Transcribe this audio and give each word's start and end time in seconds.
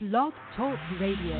Blog 0.00 0.32
Talk 0.56 0.78
Radio. 1.00 1.34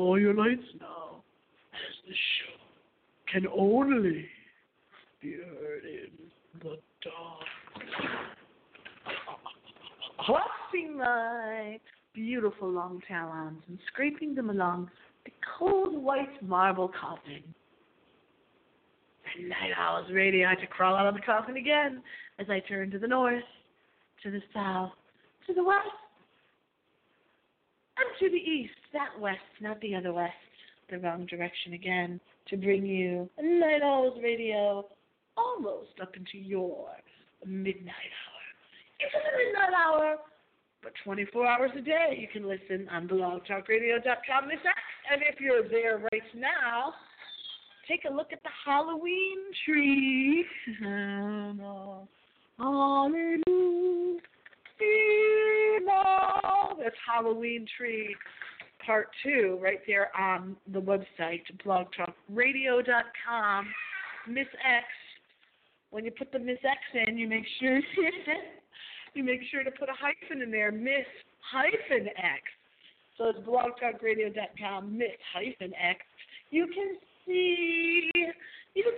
Turn 0.00 0.06
all 0.06 0.18
your 0.18 0.34
lights 0.34 0.62
now, 0.80 1.22
as 1.74 2.08
the 2.08 2.14
show 2.14 3.32
can 3.32 3.46
only 3.46 4.26
be 5.20 5.32
heard 5.34 5.84
in 5.84 6.10
the 6.60 6.78
dark. 7.02 8.24
Crossing 10.18 10.96
my 10.96 11.78
beautiful 12.14 12.70
long 12.70 13.02
tail 13.06 13.28
talons 13.28 13.62
and 13.68 13.78
scraping 13.88 14.34
them 14.34 14.48
along 14.48 14.90
the 15.26 15.32
cold 15.58 15.94
white 16.02 16.42
marble 16.42 16.88
coffin. 16.88 17.42
And 19.36 19.48
Night 19.50 19.72
Owls 19.78 20.10
ready 20.14 20.40
to 20.40 20.66
crawl 20.68 20.96
out 20.96 21.08
of 21.08 21.14
the 21.14 21.20
coffin 21.20 21.58
again 21.58 22.02
as 22.38 22.46
I 22.48 22.60
turned 22.60 22.92
to 22.92 22.98
the 22.98 23.08
north, 23.08 23.44
to 24.22 24.30
the 24.30 24.40
south, 24.54 24.92
to 25.46 25.52
the 25.52 25.62
west, 25.62 25.88
to 28.18 28.30
the 28.30 28.36
east. 28.36 28.74
That 28.92 29.18
west, 29.20 29.38
not 29.60 29.80
the 29.80 29.94
other 29.94 30.12
west, 30.12 30.34
the 30.90 30.98
wrong 30.98 31.26
direction 31.26 31.72
again, 31.74 32.20
to 32.48 32.56
bring 32.56 32.84
you 32.84 33.28
a 33.38 33.42
Night 33.42 33.82
Owls 33.82 34.18
Radio 34.22 34.86
almost 35.36 36.00
up 36.02 36.16
into 36.16 36.38
your 36.38 36.88
midnight 37.46 38.12
hour. 38.20 38.40
It's 38.98 39.14
the 39.14 39.38
midnight 39.38 39.72
hour, 39.74 40.16
but 40.82 40.92
24 41.04 41.46
hours 41.46 41.70
a 41.76 41.80
day 41.80 42.18
you 42.18 42.28
can 42.32 42.48
listen 42.48 42.88
on 42.90 43.08
blogtalkradio.com. 43.08 44.50
X. 44.50 44.62
And 45.10 45.22
if 45.22 45.40
you're 45.40 45.68
there 45.68 45.98
right 45.98 46.22
now, 46.34 46.94
take 47.88 48.04
a 48.10 48.12
look 48.12 48.32
at 48.32 48.42
the 48.42 48.50
Halloween 48.64 49.38
tree. 49.64 50.44
Hallelujah. 52.58 53.40
That's 56.78 56.96
Halloween 57.06 57.66
tree 57.76 58.16
part 58.84 59.08
two 59.22 59.58
right 59.60 59.80
there 59.86 60.10
on 60.18 60.56
the 60.72 60.80
website, 60.80 61.42
blogtalkradio.com. 61.64 63.68
Miss 64.28 64.48
X. 64.64 64.84
When 65.90 66.04
you 66.04 66.10
put 66.10 66.32
the 66.32 66.38
Miss 66.38 66.58
X 66.64 66.78
in, 67.06 67.16
you 67.18 67.28
make 67.28 67.44
sure 67.58 67.80
you 69.14 69.24
make 69.24 69.40
sure 69.50 69.64
to 69.64 69.70
put 69.72 69.88
a 69.88 69.92
hyphen 69.92 70.42
in 70.42 70.50
there, 70.50 70.72
Miss 70.72 71.06
hyphen 71.50 72.08
X. 72.16 72.42
So 73.18 73.30
it's 73.30 73.38
blogtalkradio.com, 73.40 74.96
Miss 74.96 75.08
hyphen 75.34 75.72
X. 75.74 76.00
You 76.50 76.66
can 76.66 76.96
see, 77.26 78.10
you 78.74 78.84
can 78.84 78.92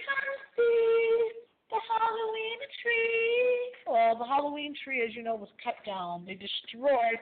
see 0.57 1.42
the 1.73 1.81
Halloween 1.89 2.61
tree. 2.85 3.73
Well, 3.89 4.19
the 4.19 4.29
Halloween 4.29 4.75
tree, 4.85 5.03
as 5.03 5.17
you 5.17 5.23
know, 5.23 5.35
was 5.35 5.49
cut 5.65 5.77
down. 5.87 6.25
They 6.27 6.37
destroyed, 6.37 7.19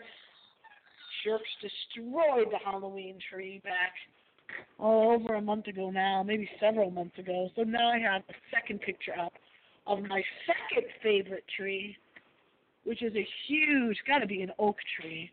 jerks 1.25 1.51
destroyed 1.63 2.51
the 2.51 2.59
Halloween 2.59 3.19
tree 3.31 3.61
back 3.63 3.95
oh, 4.81 5.15
over 5.15 5.35
a 5.35 5.41
month 5.41 5.69
ago 5.69 5.91
now, 5.91 6.23
maybe 6.23 6.51
several 6.59 6.91
months 6.91 7.17
ago. 7.19 7.49
So 7.55 7.63
now 7.63 7.91
I 7.91 7.99
have 8.01 8.23
a 8.29 8.35
second 8.51 8.81
picture 8.81 9.15
up 9.19 9.33
of 9.87 10.03
my 10.03 10.23
second 10.47 10.87
favorite 11.03 11.45
tree, 11.57 11.97
which 12.85 13.03
is 13.03 13.15
a 13.15 13.27
huge, 13.47 13.99
got 14.07 14.19
to 14.19 14.27
be 14.27 14.43
an 14.43 14.51
oak 14.59 14.77
tree. 15.01 15.31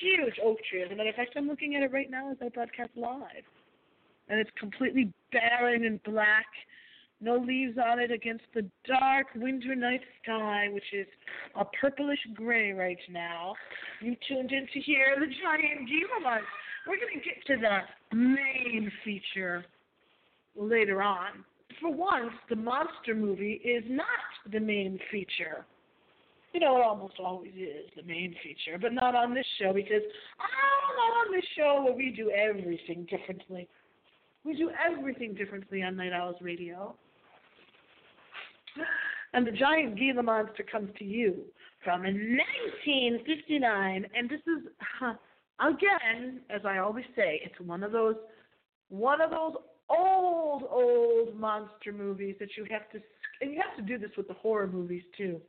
Huge 0.00 0.34
oak 0.42 0.56
tree. 0.70 0.82
As 0.82 0.90
a 0.90 0.96
matter 0.96 1.10
of 1.10 1.16
fact, 1.16 1.34
I'm 1.36 1.46
looking 1.46 1.76
at 1.76 1.82
it 1.82 1.92
right 1.92 2.10
now 2.10 2.30
as 2.30 2.38
I 2.42 2.48
broadcast 2.48 2.90
live. 2.96 3.44
And 4.30 4.40
it's 4.40 4.50
completely 4.58 5.12
barren 5.30 5.84
and 5.84 6.02
black 6.02 6.46
no 7.24 7.36
leaves 7.38 7.78
on 7.78 7.98
it 7.98 8.10
against 8.10 8.44
the 8.54 8.68
dark 8.86 9.28
winter 9.34 9.74
night 9.74 10.02
sky, 10.22 10.68
which 10.70 10.84
is 10.92 11.06
a 11.58 11.64
purplish 11.80 12.18
gray 12.34 12.72
right 12.72 12.98
now. 13.10 13.54
You 14.02 14.14
tuned 14.28 14.52
in 14.52 14.66
to 14.72 14.80
hear 14.80 15.16
the 15.18 15.26
giant 15.26 15.88
month. 16.22 16.44
We're 16.86 16.96
going 16.96 17.18
to 17.18 17.24
get 17.24 17.46
to 17.46 17.56
the 17.56 18.16
main 18.16 18.92
feature 19.04 19.64
later 20.54 21.02
on. 21.02 21.44
For 21.80 21.90
once, 21.90 22.32
the 22.50 22.56
monster 22.56 23.14
movie 23.14 23.60
is 23.64 23.84
not 23.88 24.52
the 24.52 24.60
main 24.60 24.98
feature. 25.10 25.64
You 26.52 26.60
know, 26.60 26.76
it 26.76 26.84
almost 26.84 27.14
always 27.18 27.52
is 27.56 27.90
the 27.96 28.04
main 28.04 28.34
feature, 28.42 28.78
but 28.80 28.92
not 28.92 29.16
on 29.16 29.34
this 29.34 29.46
show 29.60 29.72
because, 29.72 30.02
oh, 30.40 30.94
not 30.96 31.26
on 31.26 31.34
this 31.34 31.44
show 31.56 31.82
where 31.84 31.94
we 31.94 32.14
do 32.16 32.30
everything 32.30 33.08
differently. 33.10 33.66
We 34.44 34.54
do 34.54 34.70
everything 34.70 35.34
differently 35.34 35.82
on 35.82 35.96
Night 35.96 36.12
Owls 36.12 36.36
Radio. 36.42 36.94
And 39.32 39.46
the 39.46 39.52
giant 39.52 39.98
Gila 39.98 40.22
monster 40.22 40.62
comes 40.62 40.90
to 40.98 41.04
you 41.04 41.44
from 41.82 42.02
1959, 42.02 44.06
and 44.16 44.30
this 44.30 44.40
is 44.40 44.70
again, 45.60 46.40
as 46.50 46.62
I 46.64 46.78
always 46.78 47.04
say, 47.16 47.40
it's 47.44 47.60
one 47.60 47.82
of 47.82 47.92
those 47.92 48.16
one 48.88 49.20
of 49.20 49.30
those 49.30 49.54
old 49.90 50.64
old 50.70 51.38
monster 51.38 51.92
movies 51.92 52.36
that 52.40 52.56
you 52.56 52.64
have 52.70 52.88
to 52.90 53.00
and 53.40 53.52
you 53.52 53.60
have 53.60 53.76
to 53.76 53.82
do 53.82 53.98
this 53.98 54.10
with 54.16 54.28
the 54.28 54.34
horror 54.34 54.66
movies 54.66 55.02
too. 55.16 55.40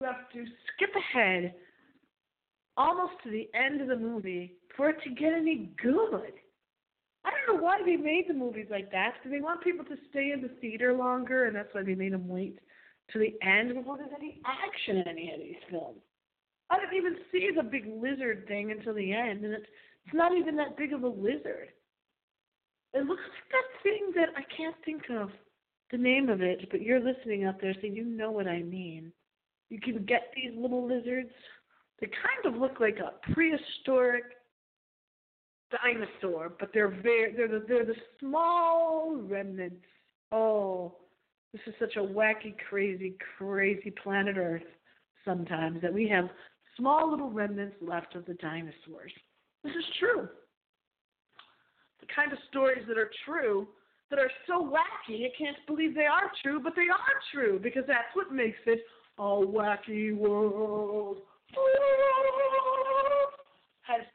You 0.00 0.06
have 0.06 0.30
to 0.32 0.44
skip 0.74 0.90
ahead 0.96 1.54
almost 2.76 3.14
to 3.24 3.30
the 3.30 3.48
end 3.54 3.80
of 3.80 3.88
the 3.88 3.96
movie 3.96 4.54
for 4.76 4.90
it 4.90 4.96
to 5.04 5.10
get 5.10 5.32
any 5.32 5.70
good. 5.82 6.32
I 7.24 7.30
don't 7.30 7.56
know 7.56 7.62
why 7.62 7.78
they 7.84 7.96
made 7.96 8.26
the 8.28 8.34
movies 8.34 8.66
like 8.70 8.90
that. 8.92 9.14
Do 9.22 9.30
they 9.30 9.40
want 9.40 9.62
people 9.62 9.84
to 9.84 9.96
stay 10.10 10.32
in 10.32 10.42
the 10.42 10.50
theater 10.60 10.92
longer, 10.94 11.44
and 11.44 11.56
that's 11.56 11.72
why 11.72 11.82
they 11.82 11.94
made 11.94 12.12
them 12.12 12.28
wait 12.28 12.58
to 13.12 13.18
the 13.18 13.34
end 13.46 13.74
before 13.74 13.96
there's 13.96 14.10
any 14.16 14.40
action 14.44 14.98
in 14.98 15.08
any 15.08 15.32
of 15.32 15.40
these 15.40 15.62
films. 15.70 16.00
I 16.70 16.78
didn't 16.78 16.96
even 16.96 17.16
see 17.32 17.50
the 17.54 17.62
big 17.62 17.86
lizard 17.86 18.46
thing 18.46 18.70
until 18.70 18.94
the 18.94 19.12
end, 19.12 19.44
and 19.44 19.54
it's 19.54 19.66
it's 20.04 20.14
not 20.14 20.36
even 20.36 20.56
that 20.56 20.76
big 20.76 20.92
of 20.92 21.02
a 21.02 21.08
lizard. 21.08 21.68
It 22.94 23.04
looks 23.04 23.22
like 23.22 23.50
that 23.52 23.82
thing 23.82 24.12
that 24.14 24.28
I 24.36 24.42
can't 24.56 24.76
think 24.84 25.02
of 25.10 25.30
the 25.90 25.98
name 25.98 26.30
of 26.30 26.40
it, 26.40 26.70
but 26.70 26.80
you're 26.80 27.00
listening 27.00 27.44
out 27.44 27.60
there, 27.60 27.74
so 27.74 27.86
you 27.86 28.04
know 28.04 28.30
what 28.30 28.46
I 28.46 28.62
mean. 28.62 29.12
You 29.68 29.80
can 29.80 30.04
get 30.06 30.32
these 30.34 30.52
little 30.56 30.86
lizards. 30.86 31.30
They 32.00 32.06
kind 32.06 32.54
of 32.54 32.60
look 32.60 32.80
like 32.80 32.98
a 32.98 33.32
prehistoric 33.32 34.24
dinosaur, 35.70 36.52
but 36.58 36.70
they're 36.72 36.88
very 37.02 37.34
they're 37.34 37.48
the 37.48 37.64
they're 37.66 37.84
the 37.84 37.94
small 38.20 39.16
remnants. 39.16 39.84
Oh, 40.32 40.96
this 41.52 41.62
is 41.66 41.74
such 41.78 41.96
a 41.96 42.00
wacky, 42.00 42.54
crazy, 42.68 43.16
crazy 43.38 43.90
planet 44.02 44.36
Earth 44.36 44.62
sometimes 45.24 45.80
that 45.82 45.92
we 45.92 46.08
have 46.08 46.28
small 46.76 47.10
little 47.10 47.30
remnants 47.30 47.76
left 47.80 48.14
of 48.14 48.24
the 48.26 48.34
dinosaurs. 48.34 49.12
This 49.64 49.72
is 49.72 49.84
true. 49.98 50.28
The 52.00 52.06
kind 52.14 52.32
of 52.32 52.38
stories 52.48 52.84
that 52.88 52.98
are 52.98 53.10
true 53.24 53.66
that 54.10 54.18
are 54.18 54.30
so 54.46 54.64
wacky, 54.64 55.18
you 55.18 55.30
can't 55.36 55.56
believe 55.66 55.94
they 55.94 56.06
are 56.06 56.30
true, 56.42 56.60
but 56.62 56.74
they 56.76 56.88
are 56.88 57.20
true 57.32 57.58
because 57.58 57.84
that's 57.86 58.14
what 58.14 58.32
makes 58.32 58.58
it 58.66 58.80
a 59.18 59.22
wacky 59.22 60.16
world. 60.16 61.18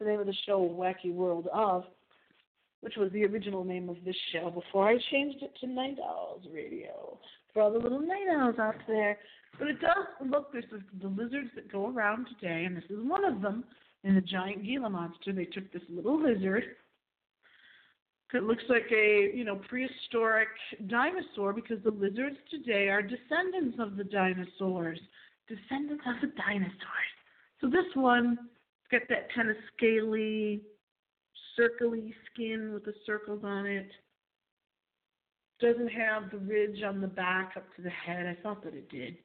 The 0.04 0.10
name 0.10 0.20
of 0.20 0.26
the 0.26 0.36
show, 0.46 0.60
Wacky 0.60 1.14
World 1.14 1.48
of, 1.54 1.86
which 2.82 2.96
was 2.98 3.10
the 3.14 3.24
original 3.24 3.64
name 3.64 3.88
of 3.88 3.96
this 4.04 4.18
show 4.34 4.50
before 4.50 4.90
I 4.90 4.98
changed 5.12 5.42
it 5.42 5.54
to 5.62 5.68
Night 5.68 5.98
Owls 6.04 6.44
Radio. 6.54 7.18
For 7.54 7.62
all 7.62 7.72
the 7.72 7.80
little 7.80 8.02
night 8.02 8.28
owls 8.30 8.60
out 8.60 8.76
there. 8.86 9.18
But 9.58 9.70
it 9.70 9.80
does 9.80 10.06
look, 10.30 10.52
there's 10.52 10.66
the 11.02 11.08
lizards 11.08 11.52
that 11.56 11.72
go 11.72 11.88
around 11.88 12.28
today, 12.28 12.66
and 12.66 12.76
this 12.76 12.84
is 12.90 12.98
one 13.02 13.24
of 13.24 13.42
them 13.42 13.64
in 14.04 14.16
the 14.16 14.22
giant 14.22 14.66
Gila 14.66 14.90
monster. 14.90 15.32
They 15.32 15.46
took 15.46 15.72
this 15.72 15.84
little 15.90 16.22
lizard. 16.22 16.64
It 18.34 18.44
looks 18.44 18.64
like 18.68 18.92
a 18.92 19.32
you 19.34 19.46
know 19.46 19.62
prehistoric 19.70 20.50
dinosaur 20.88 21.54
because 21.54 21.78
the 21.84 21.92
lizards 21.92 22.38
today 22.52 22.90
are 22.90 23.02
descendants 23.02 23.78
of 23.80 23.96
the 23.96 24.04
dinosaurs, 24.04 25.00
descendants 25.48 26.04
of 26.06 26.16
the 26.20 26.36
dinosaurs. 26.36 27.14
So 27.62 27.68
this 27.70 27.86
one, 27.94 28.38
got 28.94 29.10
that 29.10 29.34
kind 29.34 29.50
of 29.50 29.56
scaly, 29.76 30.62
circly 31.60 32.14
skin 32.32 32.72
with 32.74 32.86
the 32.86 32.94
circles 33.06 33.42
on 33.44 33.66
it. 33.66 33.90
Doesn't 35.60 35.90
have 35.90 36.30
the 36.32 36.38
ridge 36.38 36.84
on 36.84 37.02
the 37.02 37.08
back 37.08 37.54
up 37.58 37.66
to 37.76 37.82
the 37.82 37.90
head. 37.90 38.28
I 38.28 38.42
thought 38.42 38.64
that 38.64 38.76
it 38.76 38.90
did. 38.90 39.18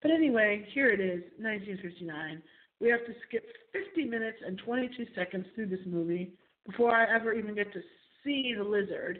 But 0.00 0.12
anyway, 0.12 0.66
here 0.72 0.90
it 0.90 1.00
is, 1.00 1.22
1959. 1.38 2.42
We 2.80 2.88
have 2.90 3.04
to 3.06 3.12
skip 3.26 3.44
50 3.72 4.04
minutes 4.04 4.38
and 4.46 4.58
22 4.58 5.06
seconds 5.16 5.46
through 5.54 5.68
this 5.68 5.80
movie 5.86 6.34
before 6.64 6.94
I 6.94 7.12
ever 7.12 7.32
even 7.32 7.54
get 7.54 7.72
to 7.72 7.80
see 8.22 8.54
the 8.56 8.62
lizard. 8.62 9.18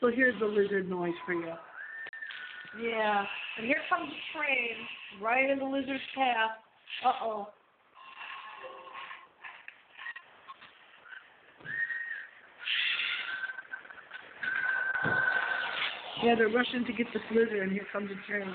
So 0.00 0.10
here's 0.14 0.38
the 0.38 0.46
lizard 0.46 0.88
noise 0.88 1.14
for 1.26 1.32
you. 1.32 1.52
Yeah, 2.80 3.24
and 3.56 3.66
here 3.66 3.80
comes 3.88 4.10
the 4.10 4.38
train 4.38 5.22
right 5.22 5.50
in 5.50 5.58
the 5.58 5.64
lizard's 5.64 6.02
path. 6.14 6.50
Uh 7.04 7.24
oh. 7.24 7.48
Yeah, 16.22 16.34
they're 16.34 16.48
rushing 16.48 16.84
to 16.84 16.92
get 16.92 17.06
the 17.14 17.20
lizard, 17.30 17.62
and 17.62 17.72
here 17.72 17.86
comes 17.92 18.08
the 18.08 18.16
train. 18.26 18.52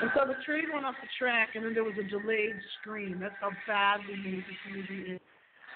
And 0.00 0.10
so 0.14 0.26
the 0.26 0.38
train 0.46 0.66
went 0.72 0.86
off 0.86 0.94
the 1.02 1.08
track, 1.18 1.50
and 1.54 1.64
then 1.64 1.74
there 1.74 1.82
was 1.82 1.94
a 1.98 2.06
delayed 2.06 2.54
scream. 2.80 3.18
That's 3.20 3.34
how 3.40 3.50
badly 3.66 4.14
made 4.16 4.44
this 4.46 4.62
movie 4.70 5.14
is. 5.14 5.20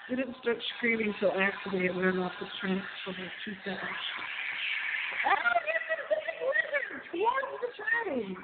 They 0.09 0.15
didn't 0.15 0.35
start 0.41 0.57
screaming 0.77 1.13
until 1.13 1.31
after 1.35 1.71
they 1.71 1.87
had 1.87 1.95
run 1.95 2.19
off 2.19 2.31
the 2.39 2.47
track 2.59 2.83
for 3.03 3.11
like 3.11 3.31
two 3.43 3.51
seconds. 3.63 4.03
Oh, 5.27 5.59
get 5.67 5.83
the 5.91 6.07
big 6.07 6.39
lizard 6.39 7.03
towards 7.11 7.51
the 7.59 7.71
train. 7.75 8.35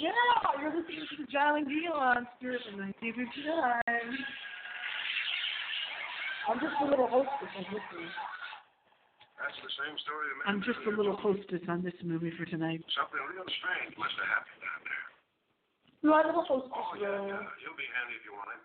Yeah, 0.00 0.10
you're 0.60 0.72
listening 0.72 1.04
to 1.04 1.16
the 1.20 1.28
Giant 1.30 1.68
Gila 1.68 2.24
monster 2.24 2.56
in 2.70 2.80
1959. 2.80 3.82
I'm 6.48 6.58
just 6.58 6.74
a 6.82 6.86
little 6.88 7.06
hostess. 7.06 7.52
I'm 7.54 7.68
listening. 7.70 8.10
That's 9.38 9.58
the 9.62 9.72
same 9.78 9.94
story 10.06 10.26
the 10.32 10.46
I'm 10.48 10.62
just 10.62 10.80
a 10.86 10.92
little 10.94 11.18
hostess 11.18 11.62
on 11.68 11.82
this 11.82 11.94
movie 12.02 12.32
for 12.38 12.46
tonight. 12.46 12.82
Something 12.94 13.20
real 13.30 13.46
strange 13.60 13.94
must 13.98 14.14
have 14.22 14.30
happened 14.30 14.60
down 14.62 14.80
there. 14.86 15.06
My 16.02 16.22
little 16.26 16.46
hostess 16.46 16.72
Oh, 16.72 16.94
yeah, 16.98 17.12
role. 17.12 17.28
yeah. 17.30 17.46
You'll 17.62 17.78
be 17.78 17.86
handy 17.94 18.14
if 18.18 18.24
you 18.26 18.34
want 18.34 18.48
him. 18.54 18.62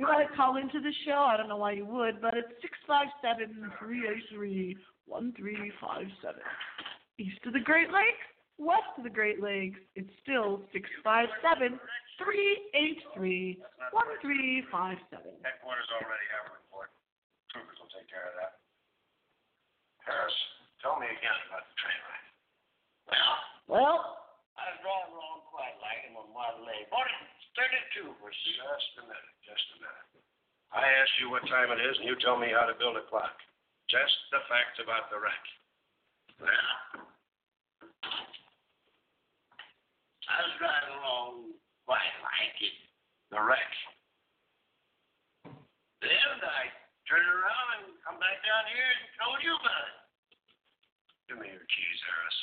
You 0.00 0.04
want 0.10 0.22
to 0.26 0.30
call 0.36 0.56
into 0.58 0.80
the 0.80 0.92
show? 1.06 1.18
I 1.28 1.36
don't 1.36 1.48
know 1.48 1.60
why 1.60 1.72
you 1.76 1.86
would, 1.86 2.20
but 2.20 2.34
it's 2.34 2.50
six 2.60 2.74
five 2.88 3.06
seven 3.22 3.70
three 3.78 4.04
eight 4.08 4.24
three 4.32 4.76
one 5.06 5.32
three 5.36 5.70
five 5.80 6.08
seven. 6.20 6.42
East 7.18 7.38
of 7.46 7.52
the 7.54 7.60
Great 7.62 7.92
Lakes, 7.94 8.26
west 8.58 8.90
of 8.96 9.04
the 9.04 9.12
Great 9.12 9.42
Lakes, 9.42 9.80
it's 9.96 10.10
still 10.22 10.62
six 10.72 10.88
five 11.02 11.28
seven 11.42 11.78
three 12.18 12.70
eight 12.74 13.02
three 13.14 13.58
one 13.90 14.06
three 14.22 14.62
five 14.70 14.98
seven. 15.10 15.34
Headquarters 15.42 15.88
already 15.98 16.28
have 16.34 16.50
a 16.50 16.54
report. 16.62 16.90
Troopers 17.50 17.78
will 17.82 17.90
take 17.90 18.06
care 18.10 18.26
of 18.30 18.34
that. 18.38 18.62
Harris, 20.06 20.36
tell 20.84 21.00
me 21.00 21.08
again 21.08 21.38
about 21.48 21.64
the 21.64 21.76
train 21.80 22.00
ride. 22.04 22.26
Well, 23.08 23.36
Well, 23.66 23.98
I 24.60 24.70
was 24.70 24.78
driving 24.84 25.16
along 25.16 25.48
quite 25.50 25.74
like 25.80 26.04
him 26.06 26.14
on 26.20 26.28
Model 26.30 26.68
A. 26.68 26.76
Bought 26.92 27.08
it 27.08 27.16
32 27.94 28.12
for. 28.20 28.30
Just 28.30 28.90
a 28.98 29.04
minute, 29.06 29.34
just 29.46 29.66
a 29.74 29.82
minute. 29.82 30.08
I 30.74 30.82
asked 30.82 31.14
you 31.22 31.30
what 31.30 31.46
time 31.46 31.70
it 31.70 31.78
is, 31.78 31.94
and 32.02 32.06
you 32.10 32.18
tell 32.18 32.34
me 32.34 32.50
how 32.50 32.66
to 32.66 32.74
build 32.74 32.98
a 32.98 33.06
clock. 33.06 33.38
Just 33.86 34.14
the 34.34 34.42
facts 34.50 34.82
about 34.82 35.06
the 35.08 35.22
wreck. 35.22 35.44
Well, 36.42 37.06
I 40.28 40.36
was 40.44 40.54
driving 40.56 40.94
along 41.00 41.58
quite 41.84 42.14
like 42.24 42.56
it. 42.60 42.76
The 43.30 43.40
wreck. 43.40 43.72
Then 46.00 46.36
I 46.44 46.68
turned 47.08 47.28
around 47.28 47.68
and 47.80 47.96
come 48.04 48.20
back 48.20 48.40
down 48.44 48.64
here 48.68 48.88
and 48.88 49.04
told 49.16 49.38
you 49.40 49.52
about 49.56 49.84
it. 49.88 49.96
Give 51.28 51.38
me 51.40 51.48
your 51.48 51.64
keys, 51.64 52.00
Harris. 52.04 52.38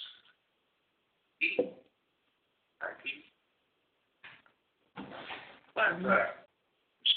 He, 1.38 1.50
I 2.81 2.89
keep. 3.01 3.21
What's 5.73 6.01
that? 6.05 6.50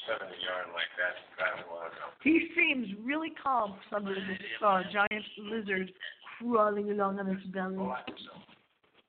Spinning 0.04 0.33
a 0.33 0.38
yarn 0.44 0.68
like 0.76 0.92
that 1.00 1.16
and 1.16 1.28
driving 1.37 1.68
while 1.68 1.88
I'm 1.88 2.14
he 2.25 2.49
seems 2.56 2.88
really 3.04 3.33
calm 3.37 3.76
for 3.76 3.97
somebody 3.97 4.21
that 4.21 4.40
saw 4.59 4.80
a 4.80 4.85
giant 4.85 5.25
lizard 5.37 5.92
crawling 6.38 6.90
along 6.90 7.21
on 7.21 7.28
its 7.28 7.44
belly, 7.52 7.76
Oh, 7.78 7.90
I 7.90 8.02
think 8.04 8.16
so. 8.18 8.33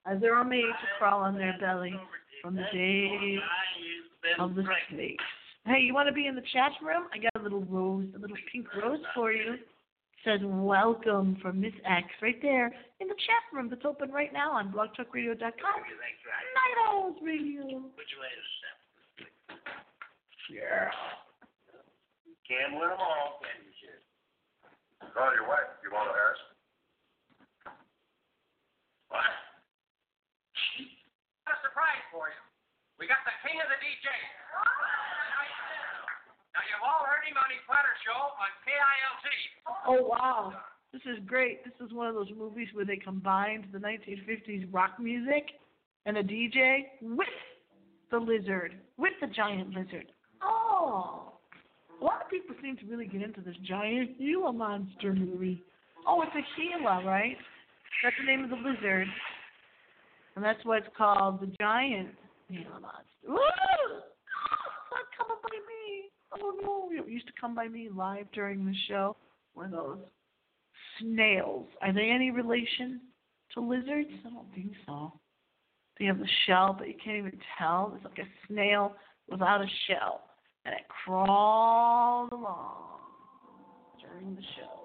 As 0.06 0.22
they 0.22 0.28
are 0.28 0.44
made 0.44 0.62
to 0.62 0.88
crawl 0.98 1.22
on 1.22 1.36
their 1.36 1.56
belly 1.60 1.94
from 2.42 2.56
the 2.56 2.66
day 2.74 3.40
of 4.40 4.56
the 4.56 4.64
snakes. 4.90 5.24
Hey, 5.66 5.82
you 5.82 5.94
want 5.94 6.08
to 6.08 6.14
be 6.14 6.28
in 6.28 6.36
the 6.36 6.46
chat 6.54 6.72
room? 6.82 7.08
I 7.14 7.18
got 7.18 7.34
a 7.40 7.44
little 7.44 7.66
rose, 7.66 8.06
a 8.16 8.20
little 8.20 8.38
pink 8.52 8.68
rose 8.76 9.00
for 9.16 9.32
you. 9.32 9.54
It 9.54 9.60
says 10.24 10.40
welcome 10.44 11.38
from 11.42 11.62
Miss 11.62 11.74
X 11.86 12.08
right 12.22 12.40
there 12.42 12.68
in 13.00 13.08
the 13.08 13.16
chat 13.16 13.44
room 13.54 13.70
that's 13.70 13.86
open 13.86 14.12
right 14.12 14.32
now 14.32 14.52
on 14.52 14.72
blogtalkradio.com. 14.72 15.40
That's. 15.40 15.58
Night 15.58 16.78
Owls 16.88 17.18
Radio. 17.24 17.82
Which 17.98 18.14
way 18.18 18.30
is 18.30 18.46
it? 19.22 19.58
Yeah. 20.54 20.90
Can't 22.48 22.74
win 22.74 22.90
them 22.90 23.02
all, 23.02 23.42
can 23.42 23.58
you, 23.66 23.74
sir? 23.82 23.98
Call 25.18 25.34
your 25.34 25.48
wife 25.50 25.66
you 25.82 25.90
want 25.90 26.10
to, 26.10 26.14
Harris. 26.14 26.38
What? 29.10 29.45
Got 32.16 32.24
a 32.24 32.32
surprise 32.32 32.32
for 32.32 32.32
you. 32.32 32.40
We 32.96 33.08
got 33.12 33.20
the 33.28 33.36
king 33.44 33.60
of 33.60 33.68
the 33.68 33.80
DJ. 33.84 34.08
Now, 36.56 36.64
you've 36.72 36.84
all 36.88 37.04
heard 37.04 37.28
him 37.28 37.36
on 37.36 37.52
his 37.52 37.60
Platter 37.68 37.92
Show 38.08 38.32
on 38.40 38.50
KILT. 38.64 39.28
Oh 39.88 40.08
wow. 40.08 40.54
This 40.94 41.04
is 41.04 41.20
great. 41.28 41.66
This 41.66 41.76
is 41.84 41.92
one 41.92 42.08
of 42.08 42.16
those 42.16 42.32
movies 42.32 42.70
where 42.72 42.86
they 42.86 42.96
combined 42.96 43.68
the 43.74 43.80
1950s 43.80 44.72
rock 44.72 44.98
music 44.98 45.60
and 46.06 46.16
a 46.18 46.24
DJ 46.24 46.88
with 47.02 47.28
the 48.12 48.18
lizard, 48.18 48.80
with 48.98 49.12
the 49.20 49.28
giant 49.28 49.76
lizard. 49.76 50.08
Oh. 50.42 51.34
A 52.00 52.04
lot 52.04 52.22
of 52.24 52.30
people 52.30 52.56
seem 52.62 52.78
to 52.78 52.86
really 52.86 53.08
get 53.08 53.22
into 53.22 53.42
this 53.42 53.56
giant 53.68 54.18
Gila 54.18 54.54
monster 54.54 55.14
movie. 55.14 55.62
Oh, 56.08 56.22
it's 56.22 56.32
a 56.32 56.46
Gila, 56.56 57.04
right? 57.04 57.36
That's 58.04 58.16
the 58.20 58.26
name 58.26 58.46
of 58.46 58.50
the 58.52 58.56
lizard. 58.56 59.08
And 60.36 60.44
that's 60.44 60.64
why 60.64 60.78
it's 60.78 60.88
called 60.98 61.42
the 61.42 61.52
giant 61.60 62.10
Gila 62.50 62.80
monster. 62.82 63.28
Woo! 63.28 63.38
Oh, 63.38 65.04
come 65.18 65.28
on 65.32 65.38
by 65.42 65.58
me. 65.58 66.10
oh 66.42 66.54
no, 66.62 66.92
know, 66.92 67.08
used 67.08 67.28
to 67.28 67.34
come 67.40 67.56
by 67.56 67.68
me 67.68 67.90
live 67.94 68.28
during 68.34 68.66
the 68.66 68.76
show 68.88 69.16
were 69.56 69.68
those 69.68 70.00
snails. 71.00 71.68
Are 71.82 71.94
they 71.94 72.10
any 72.10 72.32
relation 72.32 73.02
to 73.54 73.62
lizards? 73.62 74.10
I 74.26 74.30
don't 74.30 74.54
think 74.54 74.74
so. 74.86 75.14
They 75.98 76.06
have 76.06 76.20
the 76.20 76.28
shell, 76.46 76.76
but 76.78 76.88
you 76.88 76.96
can't 77.04 77.18
even 77.18 77.40
tell. 77.58 77.94
It's 77.96 78.04
like 78.04 78.20
a 78.20 78.28
snail 78.48 78.96
without 79.30 79.62
a 79.62 79.68
shell, 79.88 80.22
and 80.66 80.76
it 80.76 80.82
crawled 81.06 82.34
along 82.34 83.00
during 84.02 84.36
the 84.36 84.42
show. 84.58 84.85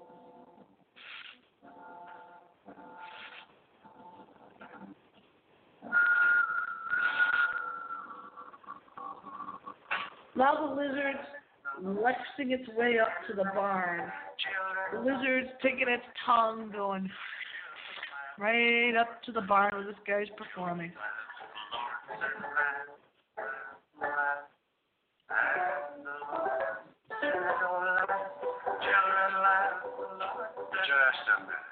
Now 10.35 10.67
the 10.67 10.73
lizard's 10.75 11.19
lexing 11.83 12.51
its 12.51 12.67
way 12.77 12.99
up 12.99 13.09
to 13.27 13.33
the 13.35 13.43
barn. 13.53 14.11
The 14.93 14.99
lizard's 14.99 15.49
taking 15.61 15.87
its 15.87 16.03
tongue, 16.25 16.71
going 16.71 17.09
right 18.39 18.95
up 18.95 19.21
to 19.23 19.31
the 19.31 19.41
barn 19.41 19.71
where 19.73 19.85
this 19.85 19.95
guy's 20.07 20.27
performing. 20.37 20.91
Just 30.81 31.27
a 31.27 31.41
minute. 31.41 31.71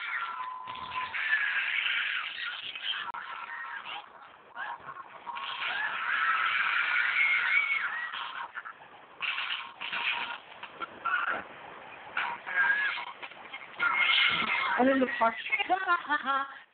And 15.21 15.33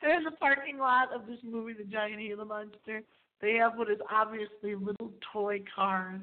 in 0.02 0.10
the 0.10 0.16
in 0.16 0.24
the 0.24 0.32
parking 0.32 0.78
lot 0.78 1.14
of 1.14 1.28
this 1.28 1.40
movie, 1.44 1.74
The 1.74 1.84
Giant 1.84 2.20
Gila 2.20 2.46
Monster, 2.46 3.02
they 3.42 3.54
have 3.56 3.74
what 3.76 3.90
is 3.92 3.98
obviously 4.12 4.76
little 4.76 5.12
toy 5.34 5.64
cars. 5.76 6.22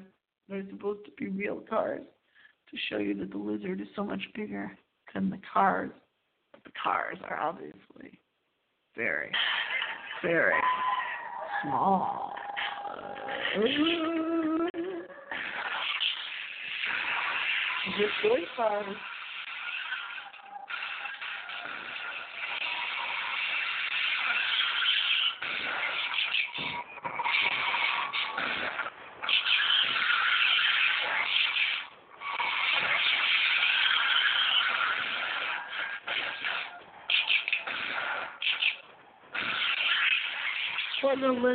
They're 0.49 0.65
supposed 0.69 1.05
to 1.05 1.11
be 1.17 1.27
real 1.29 1.61
cars 1.69 2.03
to 2.71 2.77
show 2.89 2.97
you 2.97 3.13
that 3.15 3.31
the 3.31 3.37
lizard 3.37 3.79
is 3.81 3.87
so 3.95 4.03
much 4.03 4.21
bigger 4.33 4.71
than 5.13 5.29
the 5.29 5.39
cars. 5.53 5.91
But 6.51 6.63
the 6.63 6.71
cars 6.81 7.17
are 7.29 7.39
obviously 7.39 8.19
very, 8.95 9.31
very 10.23 10.59
small. 11.63 12.33
Just 17.97 18.13
toy 18.23 18.43
cars. 18.57 18.95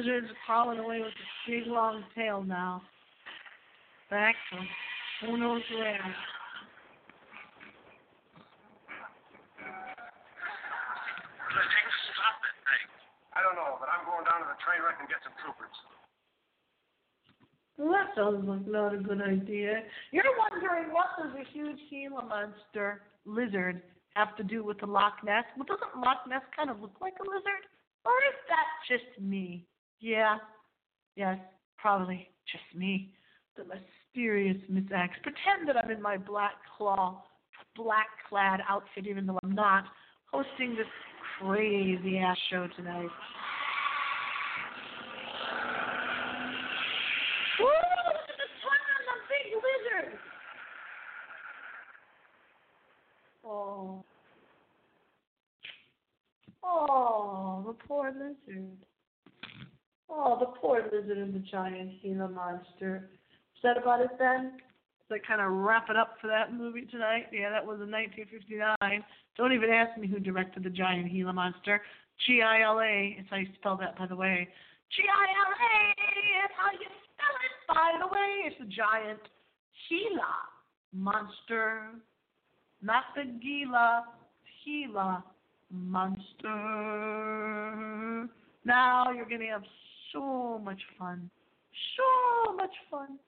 Lizard's 0.00 0.32
crawling 0.46 0.78
away 0.78 1.00
with 1.00 1.12
his 1.12 1.64
big 1.64 1.66
long 1.70 2.04
tail 2.14 2.42
now. 2.42 2.82
Back 4.10 4.34
to 4.52 4.56
who 5.26 5.36
knows 5.36 5.62
where. 5.76 6.00
Stop 12.16 12.36
that 12.40 12.56
thing. 12.64 12.86
I 13.36 13.44
don't 13.44 13.56
know, 13.56 13.76
but 13.78 13.88
I'm 13.92 14.08
going 14.08 14.24
down 14.24 14.40
to 14.40 14.48
the 14.48 14.56
train 14.64 14.80
wreck 14.80 14.96
and 15.00 15.08
get 15.08 15.20
some 15.22 15.36
troopers. 15.44 15.76
Well, 17.76 17.92
that 17.92 18.16
sounds 18.16 18.48
like 18.48 18.66
not 18.66 18.94
a 18.94 18.98
good 18.98 19.20
idea. 19.20 19.84
You're 20.12 20.32
wondering 20.36 20.92
what 20.92 21.12
does 21.20 21.32
a 21.36 21.44
huge 21.52 21.78
Gila 21.90 22.24
monster 22.24 23.02
lizard 23.26 23.82
have 24.16 24.34
to 24.36 24.44
do 24.44 24.64
with 24.64 24.80
the 24.80 24.86
Loch 24.86 25.22
Ness? 25.24 25.44
Well, 25.56 25.66
doesn't 25.68 26.00
Loch 26.00 26.24
Ness 26.28 26.42
kind 26.56 26.70
of 26.70 26.80
look 26.80 26.96
like 27.00 27.14
a 27.20 27.28
lizard? 27.28 27.64
Or 28.04 28.16
is 28.32 28.36
that 28.48 28.66
just 28.88 29.20
me? 29.20 29.66
Yeah. 30.00 30.36
Yes, 31.16 31.38
probably 31.76 32.28
just 32.50 32.64
me. 32.78 33.12
The 33.56 33.64
mysterious 33.64 34.56
Miss 34.68 34.84
X. 34.94 35.14
Pretend 35.22 35.68
that 35.68 35.76
I'm 35.76 35.90
in 35.90 36.00
my 36.00 36.16
black 36.16 36.54
claw, 36.76 37.22
black 37.76 38.06
clad 38.28 38.60
outfit, 38.68 39.06
even 39.06 39.26
though 39.26 39.38
I'm 39.42 39.54
not, 39.54 39.84
hosting 40.32 40.76
this 40.76 40.86
crazy 41.40 42.18
ass 42.18 42.36
show 42.50 42.68
tonight. 42.76 43.08
Look 47.58 47.68
at 47.68 48.36
the 48.38 48.46
the 49.06 49.16
big 49.28 49.54
lizard. 49.56 50.18
Oh. 53.44 54.04
Oh, 56.62 57.64
the 57.66 57.72
poor 57.86 58.12
lizard. 58.12 58.78
Oh, 60.10 60.36
the 60.40 60.46
poor 60.46 60.82
lizard 60.92 61.18
and 61.18 61.32
the 61.32 61.38
giant 61.38 62.02
Gila 62.02 62.28
monster. 62.28 63.08
Is 63.54 63.62
that 63.62 63.76
about 63.76 64.00
it 64.00 64.10
then? 64.18 64.60
That 65.08 65.26
kind 65.26 65.40
of 65.40 65.52
wrap 65.52 65.88
it 65.88 65.96
up 65.96 66.16
for 66.20 66.26
that 66.26 66.52
movie 66.52 66.86
tonight? 66.86 67.26
Yeah, 67.32 67.50
that 67.50 67.64
was 67.64 67.80
in 67.80 67.90
1959. 67.90 69.04
Don't 69.36 69.52
even 69.52 69.70
ask 69.70 69.98
me 69.98 70.08
who 70.08 70.18
directed 70.18 70.64
the 70.64 70.70
giant 70.70 71.10
Gila 71.12 71.32
monster. 71.32 71.82
G-I-L-A. 72.26 73.16
It's 73.18 73.30
how 73.30 73.36
you 73.36 73.48
spell 73.58 73.76
that, 73.78 73.96
by 73.98 74.06
the 74.06 74.16
way. 74.16 74.48
G-I-L-A 74.96 75.90
is 76.44 76.50
how 76.56 76.72
you 76.72 76.86
spell 77.14 77.36
it, 77.46 77.54
by 77.68 77.92
the 78.00 78.06
way. 78.06 78.42
It's 78.46 78.58
the 78.58 78.66
giant 78.66 79.20
Gila 79.88 80.48
monster. 80.92 81.94
Not 82.82 83.14
the 83.14 83.24
Gila, 83.40 84.04
Gila 84.64 85.24
monster. 85.70 86.48
Now 88.64 89.10
you're 89.12 89.28
going 89.28 89.40
to 89.40 89.46
have 89.46 89.64
so 90.12 90.60
much 90.62 90.80
fun, 90.98 91.30
so 91.96 92.52
much 92.54 92.74
fun 92.90 93.18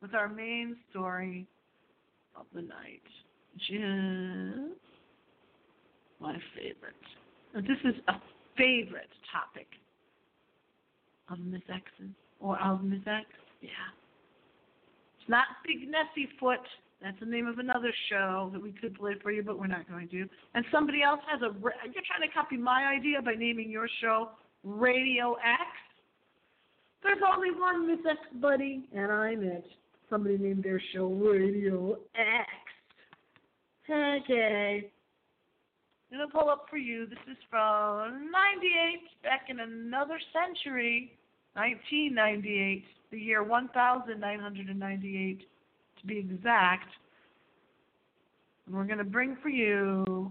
with 0.00 0.14
our 0.14 0.28
main 0.28 0.76
story 0.90 1.46
of 2.36 2.46
the 2.54 2.62
night, 2.62 3.02
is 3.70 4.76
my 6.20 6.36
favorite. 6.56 6.94
This 7.54 7.78
is 7.84 7.94
a 8.08 8.14
favorite 8.56 9.10
topic 9.30 9.66
of 11.28 11.38
Miss 11.38 11.62
X's 11.68 12.10
or 12.40 12.58
of 12.60 12.82
Miss 12.82 13.00
X. 13.06 13.26
Yeah. 13.60 13.68
It's 15.20 15.28
not 15.28 15.44
Big 15.66 15.88
Nessie 15.88 16.28
Foot. 16.40 16.60
That's 17.02 17.18
the 17.20 17.26
name 17.26 17.46
of 17.46 17.58
another 17.58 17.92
show 18.10 18.50
that 18.52 18.62
we 18.62 18.72
could 18.72 18.94
play 18.94 19.14
for 19.22 19.30
you, 19.32 19.42
but 19.42 19.58
we're 19.58 19.66
not 19.66 19.88
going 19.88 20.08
to. 20.08 20.28
And 20.54 20.64
somebody 20.72 21.02
else 21.02 21.20
has 21.28 21.42
a. 21.42 21.52
You're 21.60 22.06
trying 22.06 22.26
to 22.26 22.32
copy 22.32 22.56
my 22.56 22.84
idea 22.96 23.20
by 23.20 23.34
naming 23.34 23.70
your 23.70 23.88
show 24.00 24.30
Radio 24.64 25.34
X. 25.34 25.62
There's 27.02 27.22
only 27.34 27.50
one 27.50 27.86
Miss 27.86 27.98
X 28.08 28.18
buddy, 28.40 28.88
and 28.94 29.10
I'm 29.10 29.42
it. 29.42 29.64
Somebody 30.08 30.38
named 30.38 30.62
their 30.62 30.80
show 30.94 31.08
Radio 31.08 31.98
X. 32.14 32.48
Okay. 33.90 34.90
I'm 36.12 36.18
gonna 36.18 36.30
pull 36.30 36.50
up 36.50 36.66
for 36.68 36.76
you. 36.76 37.06
This 37.06 37.18
is 37.30 37.38
from 37.48 38.30
'98, 38.30 39.22
back 39.22 39.48
in 39.48 39.60
another 39.60 40.20
century, 40.32 41.16
1998, 41.54 42.84
the 43.10 43.18
year 43.18 43.42
1998 43.42 45.40
to 46.00 46.06
be 46.06 46.18
exact. 46.18 46.88
And 48.66 48.74
we're 48.76 48.84
gonna 48.84 49.04
bring 49.04 49.36
for 49.42 49.48
you 49.48 50.30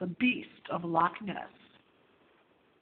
the 0.00 0.06
Beast 0.06 0.48
of 0.70 0.84
Loch 0.84 1.20
Ness. 1.22 1.65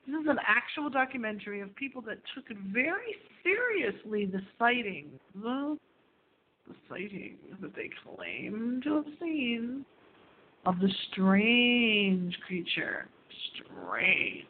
This 0.07 0.21
is 0.21 0.27
an 0.29 0.39
actual 0.47 0.91
documentary 0.91 1.61
of 1.61 1.75
people 1.77 2.03
that 2.03 2.19
took 2.35 2.51
it 2.51 2.59
very 2.73 3.17
seriously, 3.43 4.27
the 4.27 4.41
sightings, 4.59 5.19
the, 5.35 5.79
the 6.69 6.75
sightings 6.89 7.39
that 7.63 7.75
they 7.75 7.91
claim 8.05 8.81
to 8.85 8.97
have 8.97 9.07
seen. 9.21 9.85
of 10.67 10.79
the 10.79 10.89
strange 11.11 12.37
creature, 12.47 13.09
strange, 13.55 14.45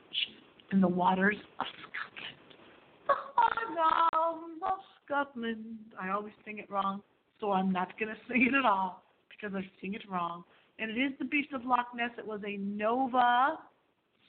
in 0.72 0.80
the 0.80 0.88
waters 0.88 1.36
of 1.60 1.66
Scotland. 1.82 3.28
Oh, 3.36 4.08
no, 4.12 4.68
of 4.68 4.78
Scotland. 5.04 5.64
I 6.00 6.10
always 6.10 6.32
sing 6.44 6.58
it 6.58 6.70
wrong, 6.70 7.02
so 7.40 7.52
I'm 7.52 7.72
not 7.72 7.98
going 7.98 8.12
to 8.14 8.20
sing 8.28 8.48
it 8.50 8.54
at 8.56 8.64
all 8.64 9.02
because 9.30 9.56
I 9.56 9.68
sing 9.80 9.94
it 9.94 10.02
wrong. 10.10 10.44
And 10.78 10.90
it 10.90 11.00
is 11.00 11.12
the 11.20 11.24
Beast 11.24 11.52
of 11.52 11.64
Loch 11.64 11.88
Ness. 11.94 12.10
It 12.18 12.26
was 12.26 12.40
a 12.44 12.56
Nova 12.56 13.58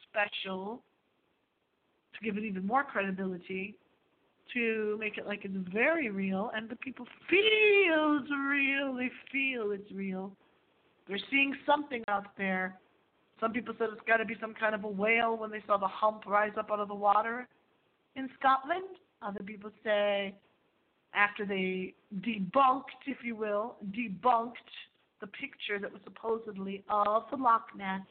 special 0.09 0.83
to 2.17 2.25
give 2.25 2.37
it 2.37 2.43
even 2.43 2.65
more 2.65 2.83
credibility, 2.83 3.75
to 4.53 4.97
make 4.99 5.17
it 5.17 5.25
like 5.25 5.41
it's 5.43 5.55
very 5.73 6.09
real, 6.09 6.51
and 6.55 6.69
the 6.69 6.75
people 6.75 7.05
feel 7.29 8.19
it's 8.21 8.31
real. 8.49 8.95
They 8.95 9.11
feel 9.31 9.71
it's 9.71 9.91
real. 9.91 10.31
They're 11.07 11.19
seeing 11.29 11.55
something 11.65 12.03
out 12.07 12.27
there. 12.37 12.79
Some 13.39 13.51
people 13.51 13.73
said 13.77 13.89
it's 13.91 14.01
got 14.07 14.17
to 14.17 14.25
be 14.25 14.35
some 14.39 14.53
kind 14.53 14.73
of 14.73 14.83
a 14.83 14.87
whale 14.87 15.37
when 15.37 15.51
they 15.51 15.63
saw 15.67 15.77
the 15.77 15.87
hump 15.87 16.25
rise 16.25 16.53
up 16.57 16.71
out 16.71 16.79
of 16.79 16.87
the 16.87 16.95
water 16.95 17.47
in 18.15 18.29
Scotland. 18.39 18.85
Other 19.21 19.43
people 19.43 19.71
say 19.83 20.35
after 21.13 21.45
they 21.45 21.93
debunked, 22.19 23.01
if 23.07 23.17
you 23.23 23.35
will, 23.35 23.75
debunked 23.91 24.53
the 25.21 25.27
picture 25.27 25.79
that 25.79 25.91
was 25.91 26.01
supposedly 26.03 26.83
of 26.89 27.23
the 27.31 27.37
Loch 27.37 27.67
Ness 27.75 28.01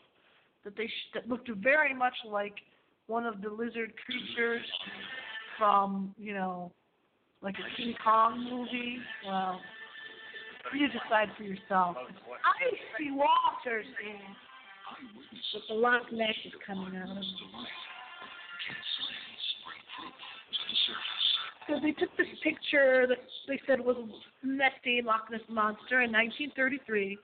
that 0.65 0.77
they 0.77 0.87
sh- 0.87 1.11
that 1.15 1.29
looked 1.29 1.49
very 1.49 1.95
much 1.95 2.15
like 2.29 2.55
one 3.07 3.27
of 3.27 3.43
the 3.43 3.51
lizard 3.51 3.93
creatures 4.07 4.65
from 5.59 6.15
you 6.19 6.35
know 6.35 6.73
like 7.43 7.55
a 7.55 7.77
King 7.77 7.95
Kong 8.03 8.49
movie. 8.51 8.99
Well, 9.27 9.61
you 10.75 10.89
decide 10.89 11.29
for 11.37 11.45
yourself. 11.45 11.97
Icy 11.97 13.11
waters 13.11 13.87
there. 14.03 14.37
But 15.53 15.63
the 15.69 15.75
Loch 15.75 16.13
Ness 16.13 16.35
is 16.45 16.53
coming 16.67 16.97
out 16.97 17.17
of. 17.17 17.25
So 21.69 21.81
they 21.83 21.93
took 21.93 22.15
this 22.17 22.27
picture 22.43 23.07
that 23.09 23.19
they 23.49 23.61
said 23.67 23.81
was 23.81 23.97
a 23.97 24.47
nesty 24.47 25.01
Loch 25.05 25.31
Ness 25.31 25.41
monster 25.49 26.03
in 26.03 26.13
1933, 26.13 27.19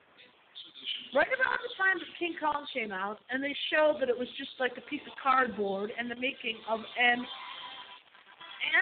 right 1.13 1.27
around 1.27 1.59
the 1.61 1.73
time 1.77 1.99
that 1.99 2.11
King 2.19 2.35
Kong 2.39 2.65
came 2.73 2.91
out, 2.91 3.19
and 3.29 3.43
they 3.43 3.55
showed 3.71 3.97
that 3.99 4.09
it 4.09 4.17
was 4.17 4.27
just 4.37 4.51
like 4.59 4.73
a 4.77 4.85
piece 4.89 5.03
of 5.07 5.13
cardboard 5.21 5.91
and 5.97 6.09
the 6.09 6.15
making 6.15 6.57
of 6.69 6.79
an 6.79 7.25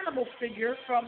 animal 0.00 0.26
figure 0.38 0.74
from 0.86 1.06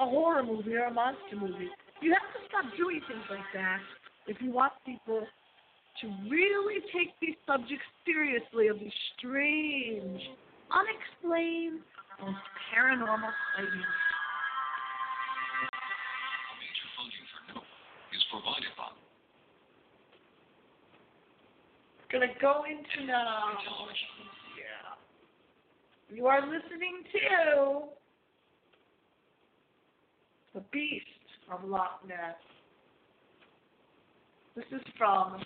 a 0.00 0.06
horror 0.06 0.42
movie 0.42 0.74
or 0.74 0.86
a 0.86 0.92
monster 0.92 1.36
movie. 1.36 1.68
You 2.00 2.16
have 2.16 2.28
to 2.32 2.40
stop 2.48 2.64
doing 2.76 3.00
things 3.08 3.24
like 3.28 3.48
that 3.54 3.80
if 4.26 4.36
you 4.40 4.50
want 4.52 4.72
people 4.84 5.26
to 6.00 6.06
really 6.28 6.80
take 6.94 7.12
these 7.20 7.36
subjects 7.46 7.84
seriously 8.06 8.68
of 8.68 8.78
these 8.78 8.92
strange, 9.18 10.20
unexplained, 10.72 11.80
and 12.24 12.36
paranormal 12.72 13.32
sightings. 13.56 14.09
Gonna 22.12 22.26
go 22.40 22.64
into 22.68 23.06
now. 23.06 23.52
Yeah. 24.58 24.94
You 26.16 26.26
are 26.26 26.40
listening 26.40 27.04
to 27.12 27.82
The 30.54 30.60
Beast 30.72 31.06
of 31.52 31.62
Loch 31.64 32.00
Ness. 32.08 32.34
This 34.56 34.64
is 34.72 34.80
from, 34.98 35.40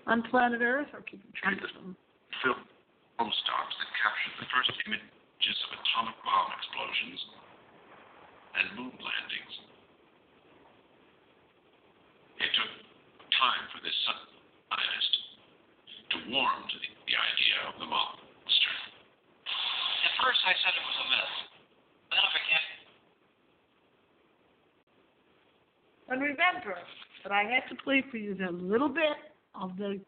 on 0.07 0.23
planet 0.31 0.61
Earth 0.62 0.87
or 0.92 1.01
keeping 1.01 1.33
track 1.35 1.57
of 1.57 1.83
them. 1.83 1.96
Film 3.16 3.31
stops 3.44 3.75
that 3.77 3.90
captured 3.98 4.37
the 4.40 4.48
first 4.53 4.72
images 4.87 5.59
of 5.68 5.77
atomic 5.77 6.16
bomb 6.25 6.51
explosions 6.57 7.20
and 8.57 8.64
moon 8.77 8.96
landings. 8.96 9.55
It 12.40 12.51
took 12.57 12.72
time 13.37 13.64
for 13.72 13.81
this 13.85 13.96
scientist 14.05 15.12
to 16.12 16.16
warm 16.33 16.62
to 16.68 16.77
the, 16.77 16.90
the 17.09 17.16
idea 17.16 17.57
of 17.72 17.75
the 17.81 17.88
monster. 17.88 18.75
At 20.05 20.12
first 20.20 20.40
I 20.44 20.53
said 20.61 20.72
it 20.75 20.85
was 20.85 20.98
a 21.01 21.07
myth. 21.09 21.37
Then 22.12 22.20
if 22.20 22.29
I 22.29 22.40
began 22.42 22.64
And 26.12 26.20
remember 26.20 26.77
that 27.25 27.33
I 27.33 27.44
had 27.44 27.64
to 27.70 27.83
play 27.83 28.05
for 28.11 28.18
you 28.18 28.35
that 28.35 28.53
little 28.55 28.90
bit 28.90 29.16
of 29.55 29.77
the 29.79 30.01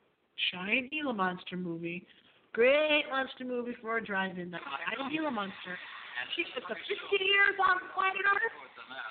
Giant 0.53 0.91
Gila 0.91 1.15
Monster 1.15 1.57
movie. 1.57 2.07
Great 2.55 3.11
monster 3.11 3.43
movie 3.43 3.75
for 3.83 3.99
a 3.99 4.03
drive-in 4.03 4.55
night. 4.55 4.63
Giant 4.95 5.11
Gila 5.11 5.35
Monster. 5.35 5.75
Keep 6.39 6.55
it 6.55 6.63
to 6.71 6.79
50 6.79 6.87
years 7.19 7.59
on 7.59 7.83
planet 7.91 8.23
Earth. 8.23 8.55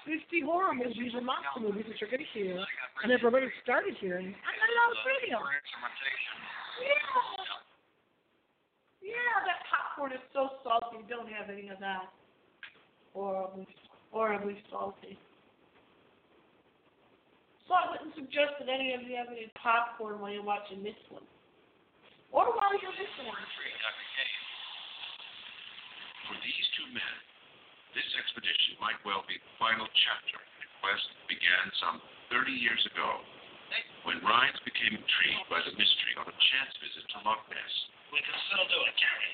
50 0.07 0.47
horror 0.47 0.71
movies 0.71 1.11
and 1.11 1.27
monster 1.27 1.59
movies 1.59 1.83
that 1.91 1.99
you're 1.99 2.07
going 2.07 2.23
to 2.23 2.31
hear. 2.31 2.55
And 3.03 3.11
they've 3.11 3.19
already 3.19 3.51
started 3.59 3.99
hearing. 3.99 4.31
I 4.31 4.55
got 4.55 4.71
it 4.71 4.79
on 4.79 4.95
radio. 5.03 5.43
instrumentation. 5.43 6.39
Yeah. 6.79 9.11
Yeah, 9.11 9.35
that 9.43 9.67
popcorn 9.67 10.15
is 10.15 10.23
so 10.31 10.63
salty. 10.63 11.03
Don't 11.11 11.27
have 11.27 11.51
any 11.51 11.67
of 11.67 11.83
that. 11.83 12.15
Horribly, 13.11 13.67
horribly 14.15 14.55
salty. 14.71 15.19
So 17.67 17.75
I 17.75 17.91
wouldn't 17.91 18.15
suggest 18.15 18.55
that 18.63 18.71
any 18.71 18.95
of 18.95 19.03
you 19.03 19.19
have 19.19 19.27
any 19.27 19.51
popcorn 19.59 20.23
while 20.23 20.31
you're 20.31 20.47
watching 20.47 20.79
this 20.79 20.95
one. 21.11 21.27
Or 22.33 22.49
while 22.49 22.73
you're 22.81 22.97
listening. 22.97 23.29
Dr. 23.29 24.07
Kane. 24.17 24.41
For 26.25 26.35
these 26.41 26.67
two 26.73 26.89
men, 26.89 27.15
this 27.93 28.09
expedition 28.17 28.73
might 28.81 28.97
well 29.05 29.21
be 29.29 29.37
the 29.37 29.53
final 29.61 29.85
chapter 29.85 30.41
in 30.41 30.65
a 30.65 30.69
quest 30.81 31.05
that 31.13 31.29
began 31.29 31.65
some 31.77 32.01
30 32.33 32.49
years 32.49 32.81
ago 32.89 33.21
when 34.09 34.17
Rines 34.25 34.57
became 34.65 34.97
intrigued 34.97 35.45
by 35.45 35.61
the 35.61 35.77
mystery 35.77 36.13
of 36.17 36.25
a 36.25 36.33
chance 36.33 36.73
visit 36.81 37.05
to 37.13 37.17
Loch 37.21 37.45
Ness. 37.53 37.73
We 38.09 38.17
can 38.25 38.37
still 38.49 38.65
do 38.65 38.79
it, 38.81 38.95
Jerry. 38.97 39.31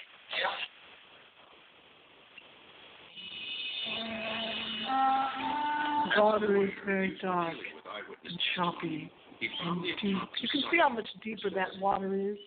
The 6.03 6.19
water 6.19 6.51
is 6.67 6.75
very 6.83 7.15
dark 7.23 7.55
and 7.55 8.39
choppy 8.59 9.07
and 9.39 9.83
deep. 10.03 10.19
You 10.43 10.49
can 10.51 10.63
see 10.67 10.79
how 10.83 10.91
much 10.91 11.07
deeper 11.23 11.49
that 11.55 11.79
water 11.79 12.11
is 12.15 12.37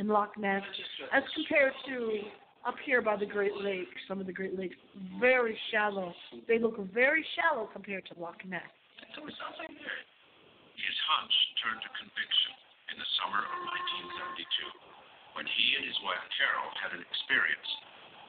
in 0.00 0.08
Loch 0.08 0.32
Ness 0.40 0.64
as 1.12 1.22
compared 1.36 1.76
to 1.92 2.24
up 2.64 2.80
here 2.88 3.04
by 3.04 3.20
the 3.20 3.28
Great 3.28 3.52
Lakes. 3.60 3.92
Some 4.08 4.16
of 4.16 4.24
the 4.26 4.32
Great 4.32 4.56
Lakes, 4.56 4.74
very 5.20 5.52
shallow. 5.68 6.16
They 6.48 6.58
look 6.58 6.80
very 6.92 7.24
shallow 7.36 7.68
compared 7.68 8.08
to 8.08 8.16
Loch 8.16 8.40
Ness. 8.48 8.64
His 8.96 9.36
hunch 11.12 11.36
turned 11.60 11.84
to 11.84 11.90
conviction 12.00 12.52
in 12.88 12.96
the 12.96 13.08
summer 13.20 13.44
of 13.44 13.52
1972 14.40 15.36
when 15.36 15.44
he 15.44 15.76
and 15.76 15.84
his 15.84 16.00
wife 16.00 16.24
Carol 16.40 16.72
had 16.80 16.96
an 16.96 17.04
experience 17.04 17.68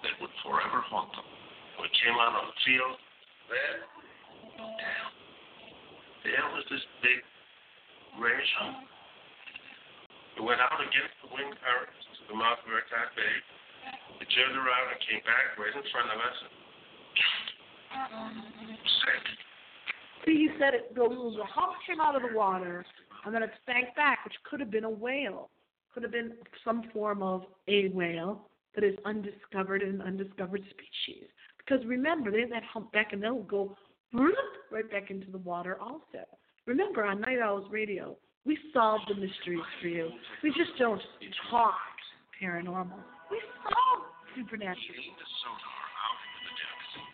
that 0.04 0.20
would 0.20 0.36
forever 0.44 0.84
haunt 0.92 1.16
them. 1.16 1.24
We 1.80 1.88
came 2.04 2.20
out 2.20 2.36
on 2.36 2.52
the 2.52 2.58
field 2.68 3.00
there. 3.48 3.80
There 6.28 6.48
was 6.52 6.68
this 6.68 6.84
big 7.02 7.24
hump. 8.60 8.91
It 10.38 10.44
went 10.44 10.62
out 10.62 10.80
against 10.80 11.16
the 11.24 11.30
wind 11.34 11.54
currents 11.60 12.00
to 12.18 12.22
the 12.32 12.38
mouth 12.38 12.60
of 12.64 12.72
Urquhart 12.72 13.12
Bay. 13.16 13.36
It 14.22 14.28
turned 14.32 14.56
around 14.56 14.86
and 14.94 15.00
came 15.04 15.22
back 15.26 15.58
right 15.58 15.76
in 15.76 15.86
front 15.92 16.10
of 16.14 16.18
us. 16.22 16.38
See, 20.26 20.48
he 20.48 20.50
said 20.60 20.74
it, 20.74 20.96
the, 20.96 21.04
hump 21.50 21.74
came 21.88 22.00
out 22.00 22.16
of 22.16 22.22
the 22.22 22.38
water, 22.38 22.86
and 23.26 23.34
then 23.34 23.44
it 23.44 23.50
sank 23.66 23.96
back, 23.96 24.24
which 24.24 24.36
could 24.50 24.60
have 24.60 24.72
been 24.72 24.84
a 24.84 24.90
whale. 24.90 25.50
Could 25.94 26.04
have 26.04 26.12
been 26.12 26.34
some 26.64 26.84
form 26.94 27.22
of 27.22 27.44
a 27.68 27.90
whale 27.90 28.48
that 28.76 28.84
is 28.84 28.96
undiscovered 29.04 29.82
and 29.82 30.02
an 30.02 30.08
undiscovered 30.08 30.64
species. 30.70 31.26
Because 31.58 31.86
remember, 31.86 32.32
they 32.32 32.42
have 32.42 32.50
that 32.52 32.64
hump 32.64 32.92
back, 32.92 33.14
and 33.14 33.22
they'll 33.22 33.44
go 33.44 33.76
right 34.14 34.90
back 34.90 35.12
into 35.12 35.30
the 35.32 35.38
water 35.40 35.78
also. 35.82 36.26
Remember, 36.66 37.04
on 37.04 37.22
Night 37.22 37.40
Owls 37.40 37.66
Radio, 37.72 38.18
we 38.46 38.58
solve 38.74 39.02
the 39.08 39.16
mysteries 39.16 39.66
for 39.82 39.88
you. 39.88 40.10
We 40.42 40.50
just 40.58 40.74
don't 40.80 41.02
talk 41.50 41.78
paranormal. 42.42 43.02
We 43.30 43.38
solve 43.66 44.04
supernatural. 44.34 44.98
Leaned 44.98 45.22
a 45.22 45.30
sonar 45.46 45.86
out 46.02 46.20
into 46.26 46.42
the 46.50 46.54
depths 46.58 46.94
and 46.98 47.08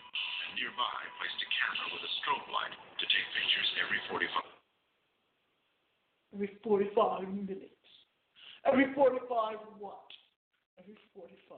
nearby 0.55 0.97
placed 1.19 1.39
a 1.43 1.49
camera 1.51 1.87
with 1.91 2.03
a 2.07 2.11
strobe 2.23 2.47
light 2.51 2.75
to 2.75 3.05
take 3.11 3.27
pictures 3.35 3.69
every 3.83 3.99
45 4.11 4.57
every 6.33 6.51
45 6.61 7.27
minutes. 7.33 7.73
Every 8.65 8.93
45 8.93 9.57
what? 9.79 10.07
every 10.79 10.95
45. 11.15 11.57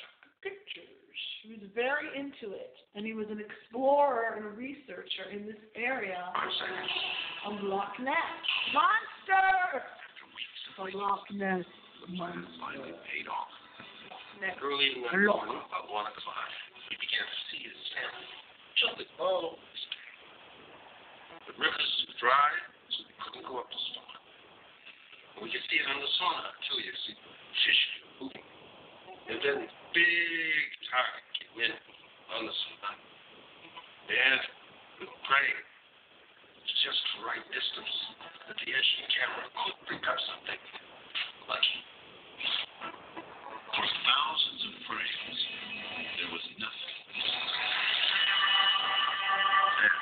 Took 0.00 0.34
pictures. 0.40 1.01
He 1.42 1.58
was 1.58 1.66
very 1.74 2.06
into 2.14 2.54
it, 2.54 2.70
and 2.94 3.02
he 3.02 3.18
was 3.18 3.26
an 3.26 3.42
explorer 3.42 4.38
and 4.38 4.46
a 4.46 4.54
researcher 4.54 5.26
in 5.34 5.42
this 5.42 5.58
area 5.74 6.30
of 6.30 7.58
Loch 7.66 7.98
Ness. 7.98 8.14
Monster! 8.70 9.82
After 9.82 10.26
weeks 10.38 10.62
of 10.70 10.86
The 10.86 10.94
Loch 10.94 11.26
Ness 11.34 11.66
the 12.06 12.14
finally 12.14 12.94
monster. 12.94 13.10
paid 13.10 13.26
off. 13.26 13.50
Ness. 14.38 14.54
Early 14.62 14.94
in 14.94 15.02
the 15.02 15.10
morning, 15.10 15.66
about 15.66 15.90
one 15.90 16.06
o'clock, 16.06 16.50
we 16.86 16.94
began 17.02 17.26
to 17.26 17.38
see 17.50 17.66
his 17.66 17.80
family 17.90 18.30
jumping 18.78 19.10
all 19.18 19.58
over 19.58 19.58
the 19.58 19.78
street. 19.82 20.18
The 21.50 21.54
rivers 21.58 21.92
were 22.06 22.18
dry, 22.22 22.50
so 22.86 22.98
they 23.02 23.18
couldn't 23.18 23.50
go 23.50 23.58
up 23.58 23.66
the 23.66 23.82
storm. 23.90 24.14
And 25.34 25.40
we 25.42 25.50
could 25.50 25.66
see 25.66 25.82
it 25.82 25.90
on 25.90 25.98
the 25.98 26.10
sonar, 26.22 26.54
too. 26.70 26.78
You 26.86 26.94
see 27.02 27.18
fish 27.18 27.82
moving. 28.22 28.46
And 29.26 29.38
then 29.42 29.58
big 29.90 30.66
target 30.86 31.31
on 31.52 32.48
the 32.48 32.54
sonar. 32.64 32.96
And 34.08 34.40
we 35.00 35.06
just 36.80 37.02
the 37.14 37.28
right 37.28 37.44
distance 37.52 37.94
that 38.48 38.56
the 38.56 38.68
edge 38.72 38.90
camera 39.12 39.46
could 39.52 39.76
pick 39.84 40.02
up 40.08 40.16
something. 40.32 40.60
Lucky. 41.46 41.78
For 43.76 43.84
thousands 43.84 44.62
of 44.64 44.74
frames, 44.88 45.38
there 46.16 46.30
was 46.32 46.44
nothing. 46.56 46.96
Then, 49.76 49.96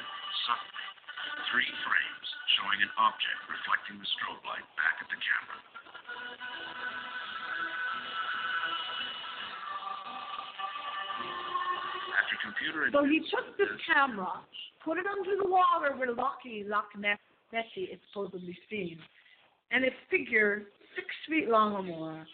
suddenly, 0.46 0.86
three 1.50 1.70
frames 1.82 2.28
showing 2.58 2.80
an 2.86 2.92
object 2.94 3.40
reflecting 3.50 3.98
the 3.98 4.08
strobe 4.16 4.42
light 4.46 4.66
back 4.78 5.02
at 5.02 5.08
the 5.10 5.18
camera. 5.18 6.79
Computer 12.40 12.88
So 12.92 13.04
he 13.04 13.20
took 13.28 13.56
this 13.58 13.68
camera, 13.92 14.40
put 14.84 14.98
it 14.98 15.06
under 15.06 15.36
the 15.36 15.48
water 15.48 15.96
where 15.96 16.12
Locky, 16.12 16.64
Loch 16.66 16.88
Ness, 16.96 17.18
Nessie 17.52 17.92
is 17.92 18.00
supposedly 18.08 18.56
seen, 18.70 18.98
and 19.70 19.84
it 19.84 19.92
figured 20.10 20.66
six 20.96 21.06
feet 21.28 21.48
long 21.48 21.74
or 21.74 21.82
more. 21.82 22.26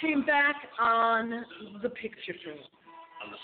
Came 0.00 0.24
back 0.24 0.56
on 0.80 1.44
the 1.82 1.88
picture 1.88 2.34
film. 2.44 2.58
on 2.58 3.30
the. 3.30 3.38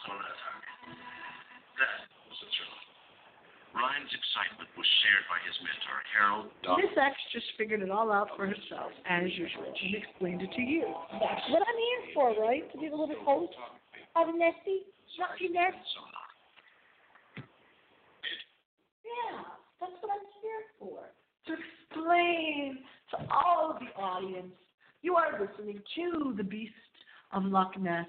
That 1.81 2.05
was 2.29 2.39
a 2.43 2.49
thrill. 2.53 2.81
Rines's 3.71 4.11
excitement 4.11 4.69
was 4.75 4.89
shared 5.07 5.25
by 5.31 5.39
his 5.47 5.55
mentor, 5.63 5.99
Harold 6.11 6.51
Miss 6.83 6.91
X 6.99 7.15
just 7.31 7.47
figured 7.55 7.87
it 7.87 7.91
all 7.91 8.11
out 8.11 8.35
for 8.35 8.47
herself, 8.51 8.91
as 9.07 9.31
usual, 9.39 9.71
and 9.71 9.95
explained 9.95 10.43
it 10.43 10.51
to 10.59 10.63
you. 10.63 10.91
That's 11.15 11.47
what 11.55 11.63
I'm 11.63 11.79
here 11.79 12.05
for, 12.13 12.35
right? 12.35 12.67
To 12.73 12.77
be 12.79 12.91
the 12.91 12.99
little 12.99 13.23
host 13.23 13.55
of 14.17 14.35
Nessie, 14.35 14.87
Lucky 15.19 15.49
Ness. 15.53 15.75
sonar. 15.95 16.31
Yeah, 19.05 19.43
that's 19.81 19.93
what 20.01 20.13
I'm 20.13 20.27
here 20.43 20.65
for. 20.79 21.11
To 21.47 21.53
explain 21.53 22.79
to 23.11 23.17
all 23.33 23.73
of 23.73 23.81
the 23.81 23.93
audience, 24.01 24.55
you 25.03 25.17
are 25.17 25.33
listening 25.41 25.81
to 25.97 26.35
The 26.37 26.45
Beast 26.45 26.75
of 27.33 27.45
Loch 27.45 27.79
Ness, 27.79 28.07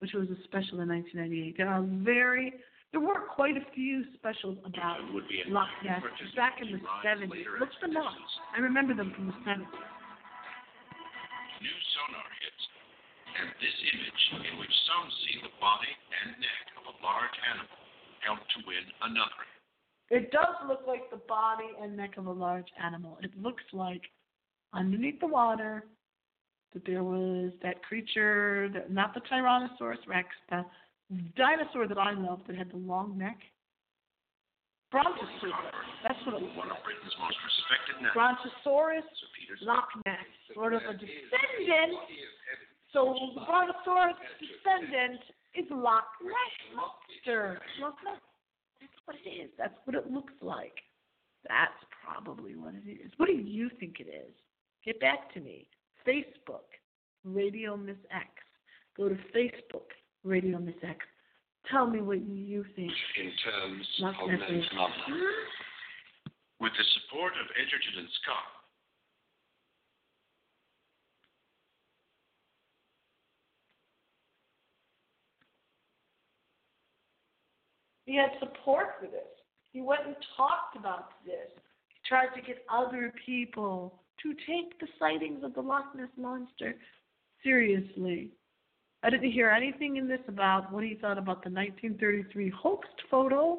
which 0.00 0.12
was 0.12 0.28
a 0.28 0.36
special 0.44 0.80
in 0.80 0.88
1998. 0.88 1.56
There 1.56 1.68
are 1.68 1.82
very, 2.04 2.54
there 2.92 3.00
were 3.00 3.26
quite 3.34 3.56
a 3.56 3.64
few 3.74 4.04
specials 4.14 4.58
about 4.64 4.98
Loch 5.48 5.68
Ness 5.84 6.02
back 6.36 6.60
in 6.60 6.72
the 6.72 6.80
70s. 7.04 7.30
later 7.30 7.56
Look 7.60 7.70
them 7.80 7.96
up. 7.96 8.12
I 8.56 8.60
remember 8.60 8.94
them 8.94 9.12
from 9.14 9.26
the 9.26 9.32
70s. 9.46 9.66
New 11.58 11.74
sonar 11.90 12.37
and 13.38 13.48
this 13.62 13.76
image, 13.94 14.22
in 14.50 14.58
which 14.58 14.74
some 14.86 15.06
see 15.22 15.36
the 15.42 15.54
body 15.62 15.92
and 16.22 16.34
neck 16.42 16.66
of 16.78 16.90
a 16.90 16.94
large 17.00 17.36
animal, 17.54 17.78
helped 18.26 18.48
to 18.54 18.58
win 18.66 18.84
another. 19.02 19.42
It 20.10 20.32
does 20.32 20.56
look 20.66 20.82
like 20.86 21.10
the 21.10 21.20
body 21.28 21.68
and 21.80 21.96
neck 21.96 22.16
of 22.16 22.26
a 22.26 22.32
large 22.32 22.68
animal. 22.82 23.18
It 23.22 23.30
looks 23.40 23.64
like 23.72 24.02
underneath 24.72 25.20
the 25.20 25.28
water 25.28 25.84
that 26.72 26.84
there 26.84 27.04
was 27.04 27.52
that 27.62 27.82
creature, 27.82 28.68
that, 28.72 28.90
not 28.90 29.14
the 29.14 29.20
Tyrannosaurus 29.20 30.04
Rex, 30.06 30.28
the 30.50 30.64
dinosaur 31.36 31.86
that 31.88 31.98
I 31.98 32.12
love 32.12 32.40
that 32.46 32.56
had 32.56 32.70
the 32.72 32.76
long 32.76 33.16
neck. 33.16 33.38
Brontosaurus. 34.90 35.52
That's 36.00 36.16
what 36.24 36.36
it 36.36 36.42
was. 36.42 36.56
One 36.56 36.72
of 36.72 36.80
Britain's 36.80 37.12
most 37.20 37.36
respected 37.44 38.00
naturalists, 38.00 38.48
Brontosaurus 38.64 39.04
Sir 39.04 39.28
Peter 39.36 39.56
Loch 39.60 39.92
Ness, 40.08 40.24
sort 40.56 40.72
of 40.72 40.80
a 40.88 40.96
descendant. 40.96 41.92
So 42.98 43.14
the 43.36 43.46
Brontosaurus 43.46 44.18
descendant 44.42 45.22
is 45.54 45.66
Loch 45.70 46.10
Ness 46.18 46.54
monster. 46.74 47.60
Loch 47.80 47.94
Ness. 48.04 48.18
That's 48.80 48.98
what 49.04 49.16
it 49.24 49.28
is. 49.30 49.50
That's 49.56 49.78
what 49.84 49.94
it 49.94 50.10
looks 50.10 50.32
like. 50.42 50.74
That's 51.46 51.78
probably 52.02 52.56
what 52.56 52.74
it 52.74 52.90
is. 52.90 53.12
What 53.16 53.26
do 53.26 53.34
you 53.34 53.70
think 53.78 54.00
it 54.00 54.10
is? 54.10 54.34
Get 54.84 54.98
back 54.98 55.32
to 55.34 55.40
me. 55.40 55.68
Facebook, 56.04 56.66
Radio 57.22 57.76
Miss 57.76 58.02
X. 58.10 58.26
Go 58.96 59.08
to 59.08 59.16
Facebook, 59.30 59.94
Radio 60.24 60.58
Miss 60.58 60.74
X. 60.82 60.98
Tell 61.70 61.86
me 61.86 62.00
what 62.00 62.26
you 62.26 62.64
think. 62.74 62.90
In 63.14 63.30
terms 63.46 63.86
Loch 64.00 64.16
of 64.22 64.30
is. 64.34 64.64
phenomenon. 64.70 65.22
With 66.58 66.72
the 66.76 66.84
support 66.98 67.32
of 67.38 67.46
Edgerton 67.54 68.02
and 68.02 68.08
Scott, 68.22 68.57
He 78.08 78.16
had 78.16 78.30
support 78.40 78.94
for 78.98 79.06
this. 79.06 79.28
He 79.70 79.82
went 79.82 80.06
and 80.06 80.16
talked 80.34 80.76
about 80.78 81.10
this. 81.26 81.52
He 81.88 82.08
tried 82.08 82.34
to 82.34 82.40
get 82.40 82.64
other 82.72 83.12
people 83.26 84.00
to 84.22 84.32
take 84.46 84.80
the 84.80 84.86
sightings 84.98 85.44
of 85.44 85.52
the 85.52 85.60
Loch 85.60 85.94
Ness 85.94 86.08
Monster 86.16 86.74
seriously. 87.44 88.30
I 89.02 89.10
didn't 89.10 89.30
hear 89.30 89.50
anything 89.50 89.98
in 89.98 90.08
this 90.08 90.22
about 90.26 90.72
what 90.72 90.84
he 90.84 90.94
thought 90.94 91.18
about 91.18 91.44
the 91.44 91.50
1933 91.50 92.48
hoaxed 92.48 92.88
photo. 93.10 93.58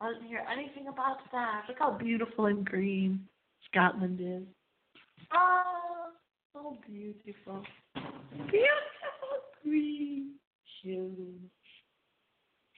I 0.00 0.14
didn't 0.14 0.28
hear 0.28 0.42
anything 0.50 0.88
about 0.88 1.18
that. 1.30 1.64
Look 1.68 1.80
how 1.80 1.98
beautiful 1.98 2.46
and 2.46 2.64
green 2.64 3.28
Scotland 3.70 4.20
is. 4.22 4.48
Ah, 5.32 6.12
so 6.54 6.78
beautiful. 6.88 7.62
Beautiful 8.32 9.36
green 9.62 10.30
hills. 10.82 11.50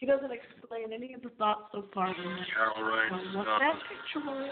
He 0.03 0.11
doesn't 0.11 0.35
explain 0.35 0.91
any 0.91 1.15
of 1.15 1.23
the 1.23 1.31
thoughts 1.39 1.71
so 1.71 1.87
far. 1.95 2.11
Carol 2.11 2.83
Rines 2.83 3.39
Well, 3.39 3.47
what 3.47 3.63
that 3.63 3.79
picture 3.87 4.19
was. 4.19 4.51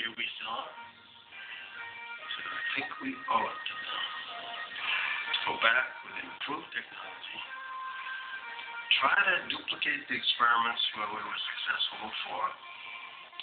Here 0.00 0.12
we 0.16 0.24
saw. 0.40 0.64
So 0.64 2.40
I 2.40 2.60
think 2.72 2.88
we 3.04 3.12
it 3.12 3.20
to 3.20 3.74
to 3.76 5.38
go 5.44 5.60
back 5.60 5.92
with 6.08 6.24
improved 6.24 6.72
technology. 6.72 7.40
Try 8.96 9.12
to 9.12 9.34
duplicate 9.52 10.08
the 10.08 10.16
experiments 10.16 10.80
where 10.96 11.10
we 11.12 11.20
were 11.20 11.40
successful 11.52 12.08
before, 12.08 12.48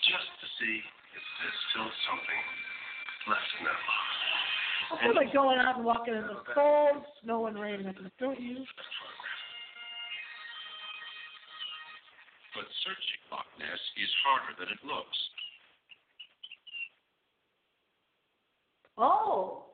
just 0.09 0.33
to 0.33 0.45
see 0.57 0.81
if 1.13 1.23
there's 1.45 1.59
still 1.69 1.93
something 2.09 2.41
left 3.29 3.49
in 3.61 3.69
that 3.69 3.77
box. 3.85 4.09
I 4.89 5.05
feel 5.05 5.13
like 5.13 5.29
going 5.29 5.61
out 5.61 5.77
and 5.77 5.85
walking 5.85 6.17
in 6.17 6.25
the 6.25 6.41
cold 6.57 7.05
snow 7.21 7.45
and 7.45 7.53
rain. 7.53 7.85
I 7.85 7.93
think, 7.93 8.09
don't 8.17 8.41
you? 8.41 8.65
But 12.55 12.65
searching 12.83 13.21
Loch 13.31 13.49
Ness 13.59 13.81
is 13.97 14.09
harder 14.25 14.53
than 14.59 14.69
it 14.69 14.81
looks. 14.85 15.17
Oh. 18.97 19.65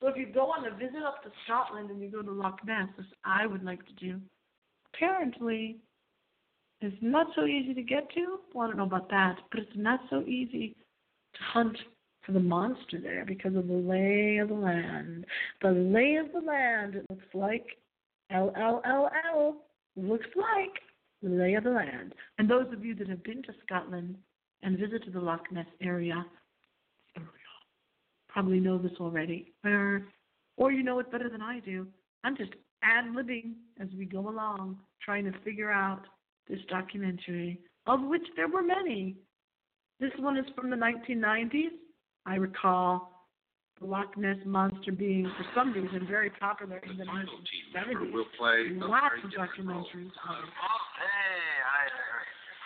So 0.00 0.08
if 0.08 0.16
you 0.16 0.26
go 0.26 0.50
on 0.50 0.66
a 0.66 0.70
visit 0.76 1.02
up 1.06 1.22
to 1.22 1.30
Scotland 1.44 1.90
and 1.90 2.02
you 2.02 2.10
go 2.10 2.22
to 2.22 2.30
Loch 2.30 2.60
Ness, 2.66 2.88
as 2.98 3.06
I 3.24 3.46
would 3.46 3.64
like 3.64 3.84
to 3.86 3.92
do, 3.94 4.20
apparently 4.92 5.78
it's 6.80 6.96
not 7.00 7.28
so 7.34 7.46
easy 7.46 7.72
to 7.72 7.82
get 7.82 8.10
to. 8.14 8.40
Well, 8.52 8.66
I 8.66 8.68
don't 8.68 8.76
know 8.76 8.84
about 8.84 9.08
that, 9.10 9.36
but 9.50 9.60
it's 9.60 9.70
not 9.74 10.00
so 10.10 10.20
easy 10.22 10.76
to 11.34 11.40
hunt 11.52 11.78
for 12.24 12.32
the 12.32 12.40
monster 12.40 13.00
there 13.00 13.24
because 13.24 13.56
of 13.56 13.68
the 13.68 13.72
lay 13.72 14.38
of 14.38 14.48
the 14.48 14.54
land. 14.54 15.24
The 15.62 15.70
lay 15.70 16.16
of 16.16 16.32
the 16.32 16.46
land, 16.46 16.96
it 16.96 17.06
looks 17.08 17.24
like 17.32 17.64
L 18.30 18.52
L 18.56 18.82
L 18.84 19.10
L 19.32 19.56
looks 19.96 20.26
like 20.36 20.74
the 21.28 21.34
lay 21.34 21.54
of 21.54 21.64
the 21.64 21.70
land. 21.70 22.14
And 22.38 22.48
those 22.48 22.72
of 22.72 22.84
you 22.84 22.94
that 22.96 23.08
have 23.08 23.24
been 23.24 23.42
to 23.42 23.52
Scotland 23.64 24.16
and 24.62 24.78
visited 24.78 25.12
the 25.12 25.20
Loch 25.20 25.50
Ness 25.50 25.66
area, 25.82 26.24
area 27.16 27.28
probably 28.28 28.60
know 28.60 28.78
this 28.78 28.92
already, 29.00 29.52
or 29.64 30.06
or 30.56 30.72
you 30.72 30.82
know 30.82 30.98
it 31.00 31.10
better 31.10 31.28
than 31.28 31.42
I 31.42 31.60
do. 31.60 31.86
I'm 32.24 32.36
just 32.36 32.52
ad 32.82 33.06
libbing 33.06 33.54
as 33.80 33.88
we 33.96 34.04
go 34.04 34.28
along, 34.28 34.78
trying 35.04 35.24
to 35.24 35.32
figure 35.44 35.70
out 35.70 36.02
this 36.48 36.60
documentary, 36.68 37.60
of 37.86 38.02
which 38.02 38.22
there 38.36 38.48
were 38.48 38.62
many. 38.62 39.16
This 39.98 40.12
one 40.18 40.36
is 40.36 40.44
from 40.54 40.70
the 40.70 40.76
1990s. 40.76 41.72
I 42.24 42.36
recall 42.36 43.16
the 43.80 43.86
Loch 43.86 44.16
Ness 44.16 44.36
monster 44.46 44.92
being, 44.92 45.30
for 45.36 45.44
some 45.54 45.72
reason, 45.72 46.06
very 46.08 46.30
popular 46.30 46.78
in 46.78 46.96
The 46.96 47.04
the 47.04 47.06
final 47.06 47.36
team 47.44 47.66
member 47.74 48.04
1970s. 48.06 48.12
will 48.12 48.30
play 48.38 48.72
a 48.72 48.86
Lots 48.86 49.20
of 49.24 49.30
documentaries 49.30 50.16
on 50.24 50.44
it. 50.44 50.52
Hey, 50.96 51.42
I. 51.60 51.88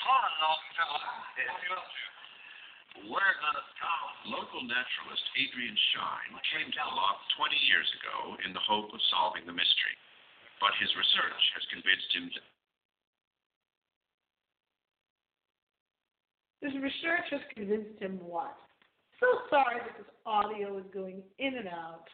Come 0.01 0.33
to? 0.81 3.09
We're 3.09 3.37
gonna 3.40 3.64
stop. 3.77 4.09
Local 4.29 4.61
naturalist 4.66 5.25
Adrian 5.37 5.77
Shine 5.95 6.33
came 6.53 6.69
to 6.69 6.81
the 6.81 6.93
loch 6.93 7.21
20 7.37 7.57
years 7.69 7.88
ago 8.01 8.37
in 8.45 8.53
the 8.53 8.61
hope 8.61 8.93
of 8.93 9.01
solving 9.09 9.49
the 9.49 9.57
mystery. 9.57 9.97
But 10.61 10.77
his 10.77 10.93
research 10.93 11.45
has 11.57 11.64
convinced 11.73 12.12
him 12.12 12.29
His 16.61 16.77
research 16.77 17.25
has 17.33 17.40
convinced 17.57 17.97
him 18.01 18.21
what? 18.21 18.57
So 19.19 19.27
sorry 19.49 19.81
that 19.81 19.97
this 19.97 20.12
audio 20.27 20.77
is 20.77 20.85
going 20.93 21.23
in 21.38 21.57
and 21.57 21.69
out 21.69 22.05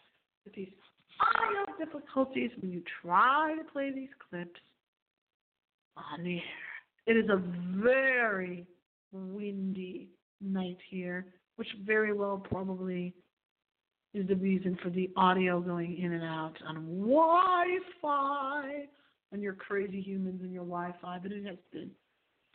with 0.44 0.54
these 0.54 0.70
audio 1.18 1.66
difficulties 1.78 2.52
when 2.60 2.70
you 2.70 2.82
try 3.02 3.56
to 3.58 3.64
play 3.72 3.90
these 3.90 4.14
clips 4.30 4.60
on 5.96 6.22
the 6.22 6.36
air. 6.36 6.65
It 7.06 7.16
is 7.16 7.28
a 7.30 7.40
very 7.82 8.66
windy 9.12 10.08
night 10.40 10.78
here, 10.90 11.26
which 11.56 11.68
very 11.84 12.12
well 12.12 12.36
probably 12.36 13.14
is 14.12 14.26
the 14.28 14.34
reason 14.36 14.76
for 14.82 14.90
the 14.90 15.10
audio 15.16 15.60
going 15.60 15.98
in 15.98 16.12
and 16.12 16.24
out 16.24 16.54
on 16.66 16.76
Wi-Fi 17.00 18.88
and 19.32 19.42
your 19.42 19.54
crazy 19.54 20.00
humans 20.00 20.40
and 20.42 20.52
your 20.52 20.64
Wi-Fi, 20.64 21.18
but 21.22 21.32
it 21.32 21.46
has 21.46 21.58
been 21.72 21.90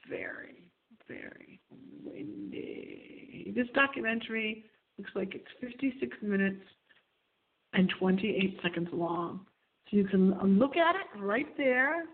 very, 0.10 0.64
very 1.08 1.62
windy. 2.04 3.54
This 3.56 3.68
documentary 3.74 4.66
looks 4.98 5.12
like 5.16 5.36
it's 5.36 5.46
56 5.62 6.18
minutes 6.22 6.64
and 7.74 7.92
28 8.00 8.60
seconds 8.64 8.90
long. 8.92 9.46
So 9.90 9.98
you 9.98 10.06
can 10.06 10.34
look 10.58 10.76
at 10.78 10.96
it 10.96 11.08
right 11.20 11.56
there 11.58 12.06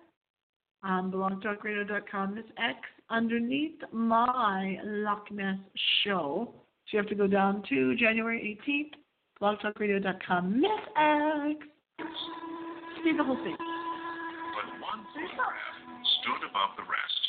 on 0.84 1.12
blogtalkradio.com. 1.12 2.36
Miss 2.36 2.46
X 2.58 2.80
underneath 3.10 3.80
my 3.92 4.78
Loch 4.84 5.32
Ness 5.32 5.58
show. 6.04 6.54
So 6.54 6.90
you 6.92 7.00
have 7.00 7.10
to 7.10 7.16
go 7.16 7.28
down 7.28 7.64
to 7.70 7.96
January 7.96 8.58
18th, 8.68 8.94
blogtalkradio.com. 9.42 10.62
Miss 10.62 10.72
X. 10.96 11.60
See 13.04 13.14
the 13.16 13.24
whole 13.24 13.36
thing. 13.44 13.56
but 13.58 14.82
one 14.82 15.06
photograph 15.14 15.78
stood 16.22 16.50
above 16.50 16.72
the 16.78 16.84
rest. 16.84 17.22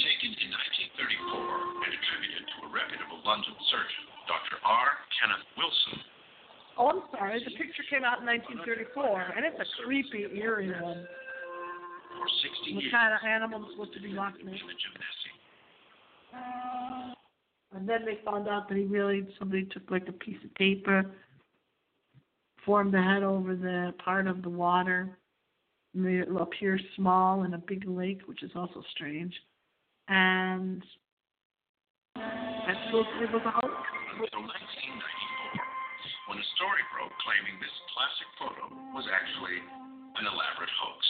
Taken 0.00 0.32
in 0.32 0.48
1934 0.48 1.84
and 1.84 1.92
attributed 1.92 2.44
to 2.46 2.56
a 2.64 2.68
reputable 2.70 3.20
London 3.26 3.54
surgeon. 3.70 4.05
Kenneth 5.26 5.46
Wilson, 5.58 5.98
Oh, 6.78 6.88
I'm 6.90 7.02
sorry. 7.10 7.42
The 7.42 7.50
picture 7.56 7.82
came 7.90 8.04
out 8.04 8.20
in 8.20 8.26
1934, 8.26 9.32
and 9.34 9.46
it's 9.46 9.56
a 9.58 9.64
creepy, 9.84 10.26
eerie 10.38 10.70
one. 10.80 11.06
for 12.12 12.28
60 12.62 12.74
What 12.74 12.82
years, 12.82 12.92
kind 12.92 13.14
of 13.14 13.20
animal 13.26 13.64
is 13.64 13.72
supposed 13.72 13.94
to 13.94 14.00
be 14.00 14.12
Ness? 14.12 14.32
image. 14.40 14.60
And 17.74 17.88
then 17.88 18.04
they 18.04 18.18
found 18.24 18.46
out 18.46 18.68
that 18.68 18.76
he 18.76 18.84
really 18.84 19.26
somebody 19.38 19.64
took 19.64 19.90
like 19.90 20.06
a 20.08 20.12
piece 20.12 20.36
of 20.44 20.54
paper, 20.54 21.10
formed 22.64 22.92
the 22.92 23.02
head 23.02 23.22
over 23.22 23.56
the 23.56 23.94
part 24.04 24.26
of 24.26 24.42
the 24.42 24.50
water, 24.50 25.16
made 25.94 26.20
it 26.20 26.28
appear 26.38 26.78
small 26.94 27.44
in 27.44 27.54
a 27.54 27.58
big 27.58 27.88
lake, 27.88 28.20
which 28.26 28.42
is 28.42 28.50
also 28.54 28.82
strange. 28.92 29.34
And 30.08 30.82
that's 32.14 32.78
supposed 32.86 33.08
to 33.18 33.26
be 33.26 33.38
hoax. 33.44 33.74
Until 34.16 34.48
1994, 34.48 35.60
when 36.32 36.40
a 36.40 36.48
story 36.56 36.80
broke 36.88 37.12
claiming 37.20 37.60
this 37.60 37.76
classic 37.92 38.24
photo 38.40 38.64
was 38.96 39.04
actually 39.12 39.60
an 39.60 40.24
elaborate 40.24 40.72
hoax. 40.72 41.04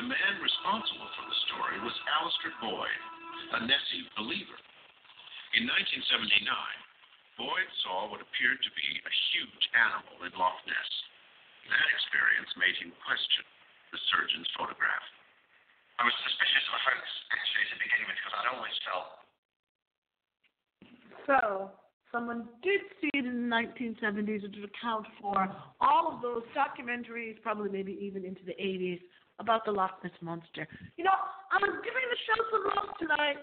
The 0.00 0.04
man 0.08 0.34
responsible 0.40 1.12
for 1.12 1.24
the 1.28 1.38
story 1.44 1.76
was 1.84 1.92
Alastair 2.08 2.56
Boyd, 2.56 3.00
a 3.52 3.68
Nessie 3.68 4.08
believer. 4.16 4.56
In 5.60 5.68
1979, 5.68 6.40
Boyd 7.36 7.68
saw 7.84 8.08
what 8.08 8.24
appeared 8.24 8.64
to 8.64 8.72
be 8.72 8.88
a 9.04 9.12
huge 9.36 9.64
animal 9.76 10.24
in 10.24 10.32
Loch 10.40 10.56
Ness. 10.64 10.90
That 11.68 11.88
experience 12.00 12.48
made 12.56 12.80
him 12.80 12.96
question 13.04 13.44
the 13.92 14.00
surgeon's 14.08 14.48
photograph. 14.56 15.04
I 16.00 16.08
was 16.08 16.16
suspicious 16.24 16.64
of 16.72 16.80
a 16.80 16.84
hoax, 16.88 17.04
actually, 17.28 17.68
to 17.68 17.76
begin 17.76 18.08
with, 18.08 18.16
because 18.24 18.40
I'd 18.40 18.56
always 18.56 18.72
felt 18.88 19.23
So 21.26 21.70
someone 22.12 22.46
did 22.62 22.80
see 23.00 23.10
it 23.14 23.24
in 23.24 23.48
the 23.48 23.54
1970s, 23.54 24.42
which 24.42 24.56
would 24.60 24.70
account 24.70 25.06
for 25.20 25.48
all 25.80 26.12
of 26.14 26.22
those 26.22 26.44
documentaries, 26.54 27.40
probably 27.42 27.70
maybe 27.70 27.98
even 28.00 28.24
into 28.24 28.44
the 28.44 28.54
80s, 28.54 29.00
about 29.40 29.64
the 29.64 29.72
Loch 29.72 29.98
Ness 30.04 30.14
monster. 30.20 30.68
You 30.96 31.04
know, 31.04 31.16
I 31.50 31.58
was 31.58 31.74
giving 31.82 32.06
the 32.06 32.20
show 32.22 32.38
some 32.54 32.64
love 32.70 32.94
tonight, 33.02 33.42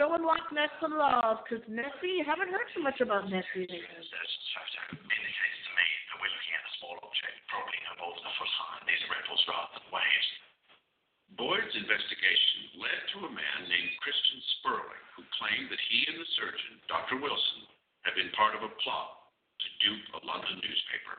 showing 0.00 0.24
Loch 0.24 0.48
Ness 0.54 0.72
some 0.80 0.96
love, 0.96 1.44
because 1.44 1.60
Nessie, 1.68 2.22
you 2.22 2.24
haven't 2.24 2.48
heard 2.48 2.64
too 2.72 2.80
much 2.80 3.02
about 3.04 3.28
Nessie 3.28 3.68
lately. 3.68 3.84
Indicates 3.84 5.60
to 5.68 5.72
me 5.76 5.86
that 6.08 6.16
we're 6.16 6.32
looking 6.32 6.54
at 6.56 6.64
a 6.64 6.72
small 6.80 6.96
object, 7.04 7.36
probably 7.52 7.76
more 8.00 8.16
than 8.16 8.24
a 8.24 8.32
foot 8.40 8.52
high. 8.56 8.80
These 8.88 9.02
are 9.04 9.12
ripples 9.12 9.42
rather 9.44 9.76
than 9.76 9.84
waves. 9.92 10.28
Boyd's 11.34 11.74
investigation 11.74 12.78
led 12.78 13.00
to 13.10 13.26
a 13.26 13.34
man 13.34 13.60
named 13.66 13.98
Christian 13.98 14.38
Spurling, 14.58 15.04
who 15.18 15.26
claimed 15.34 15.66
that 15.74 15.82
he 15.90 16.06
and 16.06 16.22
the 16.22 16.30
surgeon, 16.38 16.78
Dr. 16.86 17.18
Wilson, 17.18 17.66
had 18.06 18.14
been 18.14 18.30
part 18.38 18.54
of 18.54 18.62
a 18.62 18.76
plot 18.78 19.34
to 19.58 19.68
dupe 19.82 20.06
a 20.14 20.22
London 20.22 20.62
newspaper. 20.62 21.18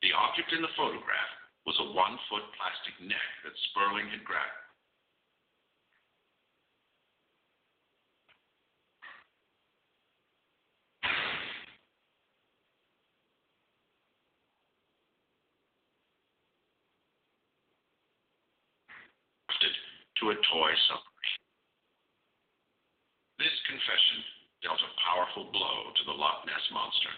The 0.00 0.16
object 0.16 0.56
in 0.56 0.64
the 0.64 0.76
photograph 0.80 1.32
was 1.68 1.76
a 1.78 1.92
one 1.92 2.16
foot 2.32 2.42
plastic 2.56 2.96
neck 3.04 3.28
that 3.44 3.54
Spurling 3.70 4.08
had 4.08 4.24
grabbed. 4.24 4.61
To 20.22 20.30
a 20.30 20.38
toy 20.38 20.70
submarine. 20.86 21.42
This 23.42 23.56
confession 23.66 24.18
dealt 24.62 24.78
a 24.78 24.90
powerful 25.02 25.50
blow 25.50 25.90
to 25.98 26.02
the 26.06 26.14
Loch 26.14 26.46
Ness 26.46 26.62
monster. 26.70 27.10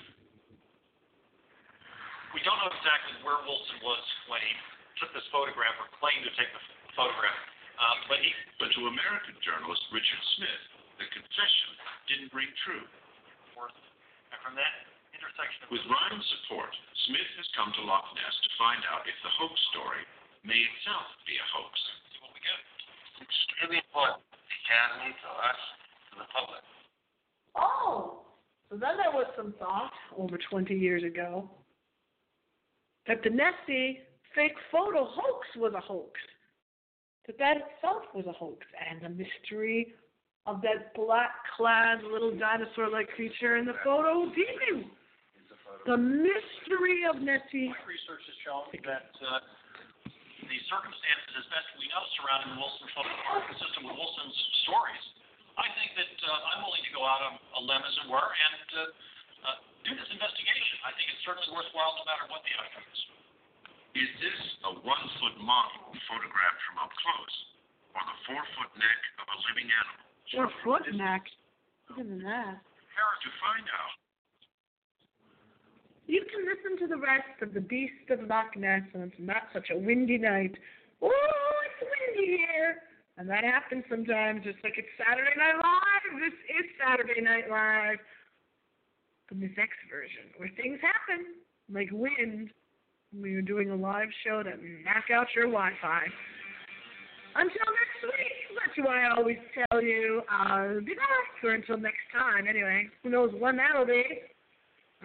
We 2.33 2.41
don't 2.49 2.57
know 2.65 2.73
exactly 2.73 3.21
where 3.21 3.45
Wilson 3.45 3.77
was 3.85 4.01
when 4.33 4.41
he 4.41 4.57
took 4.97 5.13
this 5.13 5.29
photograph 5.29 5.77
or 5.85 5.93
claimed 6.01 6.25
to 6.25 6.33
take 6.33 6.49
the 6.57 6.65
photograph, 6.97 7.37
um, 7.77 8.09
but 8.09 8.25
he 8.25 8.33
But 8.57 8.73
to 8.73 8.89
American 8.89 9.37
journalist 9.45 9.85
Richard 9.93 10.25
Smith, 10.41 10.65
the 10.97 11.07
confession 11.13 11.71
didn't 12.09 12.33
ring 12.33 12.49
true. 12.65 12.89
And 14.33 14.39
from 14.41 14.57
that 14.57 14.75
intersection 15.13 15.61
of 15.61 15.77
With 15.77 15.85
Rines's 15.93 16.25
support, 16.41 16.73
Smith 17.05 17.31
has 17.37 17.49
come 17.53 17.69
to 17.69 17.85
Loch 17.85 18.09
Ness 18.17 18.37
to 18.49 18.51
find 18.57 18.81
out 18.89 19.05
if 19.05 19.17
the 19.21 19.33
hoax 19.37 19.61
story 19.77 20.09
may 20.41 20.57
itself 20.57 21.05
be 21.29 21.37
a 21.37 21.47
hoax. 21.53 21.77
It's 23.15 23.31
extremely 23.31 23.79
important 23.79 24.23
to 24.33 24.39
the 24.43 24.57
Academy, 24.67 25.15
to 25.15 25.31
us, 25.31 25.61
to 26.11 26.15
the 26.19 26.29
public. 26.35 26.65
Oh, 27.55 28.27
so 28.69 28.77
then 28.77 28.97
there 28.99 29.15
was 29.15 29.27
some 29.37 29.55
thought 29.59 29.93
over 30.19 30.39
20 30.39 30.75
years 30.75 31.05
ago 31.05 31.49
that 33.07 33.23
the 33.23 33.31
Nessie 33.31 34.01
fake 34.35 34.59
photo 34.73 35.05
hoax 35.05 35.47
was 35.57 35.73
a 35.77 35.81
hoax. 35.81 36.19
That 37.27 37.39
that 37.39 37.57
itself 37.57 38.03
was 38.15 38.27
a 38.27 38.33
hoax, 38.33 38.67
and 38.91 39.01
the 39.01 39.09
mystery 39.09 39.95
of 40.47 40.61
that 40.61 40.95
black-clad 40.95 42.03
little 42.03 42.37
dinosaur-like 42.37 43.09
creature 43.17 43.57
in 43.57 43.65
the 43.65 43.79
photo 43.83 44.27
didn't. 44.35 44.91
The 45.87 45.97
mystery 45.97 47.05
of 47.09 47.21
Nessie. 47.21 47.69
My 47.69 47.85
research 47.89 48.25
has 48.27 48.37
shown 48.45 48.65
that 48.85 49.13
uh, 49.21 49.41
the 50.55 50.63
circumstances, 50.71 51.35
as 51.35 51.47
best 51.51 51.67
we 51.83 51.91
know, 51.91 51.99
surrounding 52.15 52.55
the 52.55 52.59
Wilson 52.63 52.87
photo 52.95 53.11
are 53.27 53.43
consistent 53.43 53.83
with 53.91 53.99
Wilson's 53.99 54.39
stories. 54.63 55.05
I 55.59 55.67
think 55.75 55.99
that 55.99 56.15
uh, 56.15 56.51
I'm 56.55 56.63
willing 56.63 56.87
to 56.87 56.93
go 56.95 57.03
out 57.03 57.27
on 57.27 57.35
a 57.59 57.61
limb, 57.67 57.83
as 57.83 57.95
it 57.99 58.07
were, 58.07 58.23
and 58.23 58.67
uh, 58.71 59.51
uh, 59.51 59.59
do 59.83 59.99
this 59.99 60.07
investigation. 60.15 60.79
I 60.87 60.95
think 60.95 61.11
it's 61.11 61.23
certainly 61.27 61.51
worthwhile, 61.51 61.99
no 61.99 62.07
matter 62.07 62.31
what 62.31 62.47
the 62.47 62.55
outcome 62.55 62.87
is. 62.87 63.01
Is 63.99 64.11
this 64.23 64.41
a 64.67 64.71
one 64.87 65.05
foot 65.19 65.35
model 65.43 65.91
photographed 66.07 66.63
from 66.71 66.87
up 66.87 66.95
close, 67.03 67.37
or 67.99 68.03
the 68.07 68.17
four 68.31 68.43
foot 68.55 68.71
neck 68.79 69.01
of 69.23 69.27
a 69.27 69.37
living 69.51 69.67
animal? 69.67 70.07
Or 70.39 70.47
foot 70.63 70.87
neck. 70.95 71.23
Look 71.91 71.99
at 71.99 72.11
that. 72.31 72.63
To 72.63 73.31
find 73.43 73.67
out, 73.75 73.95
You 76.07 76.23
can 76.29 76.45
listen 76.45 76.79
to 76.87 76.95
the 76.95 77.01
rest 77.01 77.41
of 77.41 77.55
the 77.55 77.61
Beast 77.61 78.11
of 78.11 78.21
Loch 78.29 78.57
Ness, 78.57 78.83
and 78.93 79.05
it's 79.05 79.19
not 79.19 79.49
such 79.53 79.69
a 79.73 79.79
windy 79.79 80.19
night. 80.19 80.53
Oh, 81.01 81.55
it's 81.65 81.81
windy 81.81 82.37
here. 82.37 82.77
And 83.17 83.29
that 83.31 83.45
happens 83.45 83.85
sometimes, 83.89 84.45
just 84.45 84.59
like 84.65 84.75
it's 84.77 84.89
Saturday 84.99 85.33
Night 85.39 85.55
Live. 85.55 86.21
This 86.21 86.37
is 86.61 86.67
Saturday 86.77 87.21
Night 87.21 87.49
Live. 87.49 87.99
The 89.31 89.37
Miss 89.37 89.53
X 89.57 89.71
version, 89.89 90.29
where 90.37 90.51
things 90.61 90.79
happen, 90.83 91.41
like 91.73 91.89
wind, 91.91 92.51
when 93.17 93.31
you're 93.31 93.41
doing 93.41 93.71
a 93.71 93.77
live 93.77 94.09
show 94.27 94.43
to 94.43 94.51
knock 94.85 95.09
out 95.15 95.29
your 95.35 95.47
Wi-Fi. 95.47 96.03
Until 97.37 97.71
next 97.73 98.03
week, 98.03 98.37
that's 98.53 98.87
why 98.87 99.05
I 99.07 99.17
always 99.17 99.39
tell 99.55 99.81
you 99.81 100.23
I'll 100.29 100.81
be 100.81 100.95
back, 100.95 101.43
or 101.43 101.53
until 101.53 101.79
next 101.79 102.05
time, 102.13 102.47
anyway. 102.47 102.89
Who 103.03 103.11
knows 103.11 103.33
when 103.39 103.57
that'll 103.57 103.87
be. 103.87 104.05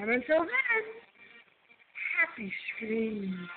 And 0.02 0.10
until 0.10 0.40
then, 0.40 0.84
happy 2.20 2.54
screams. 2.76 3.50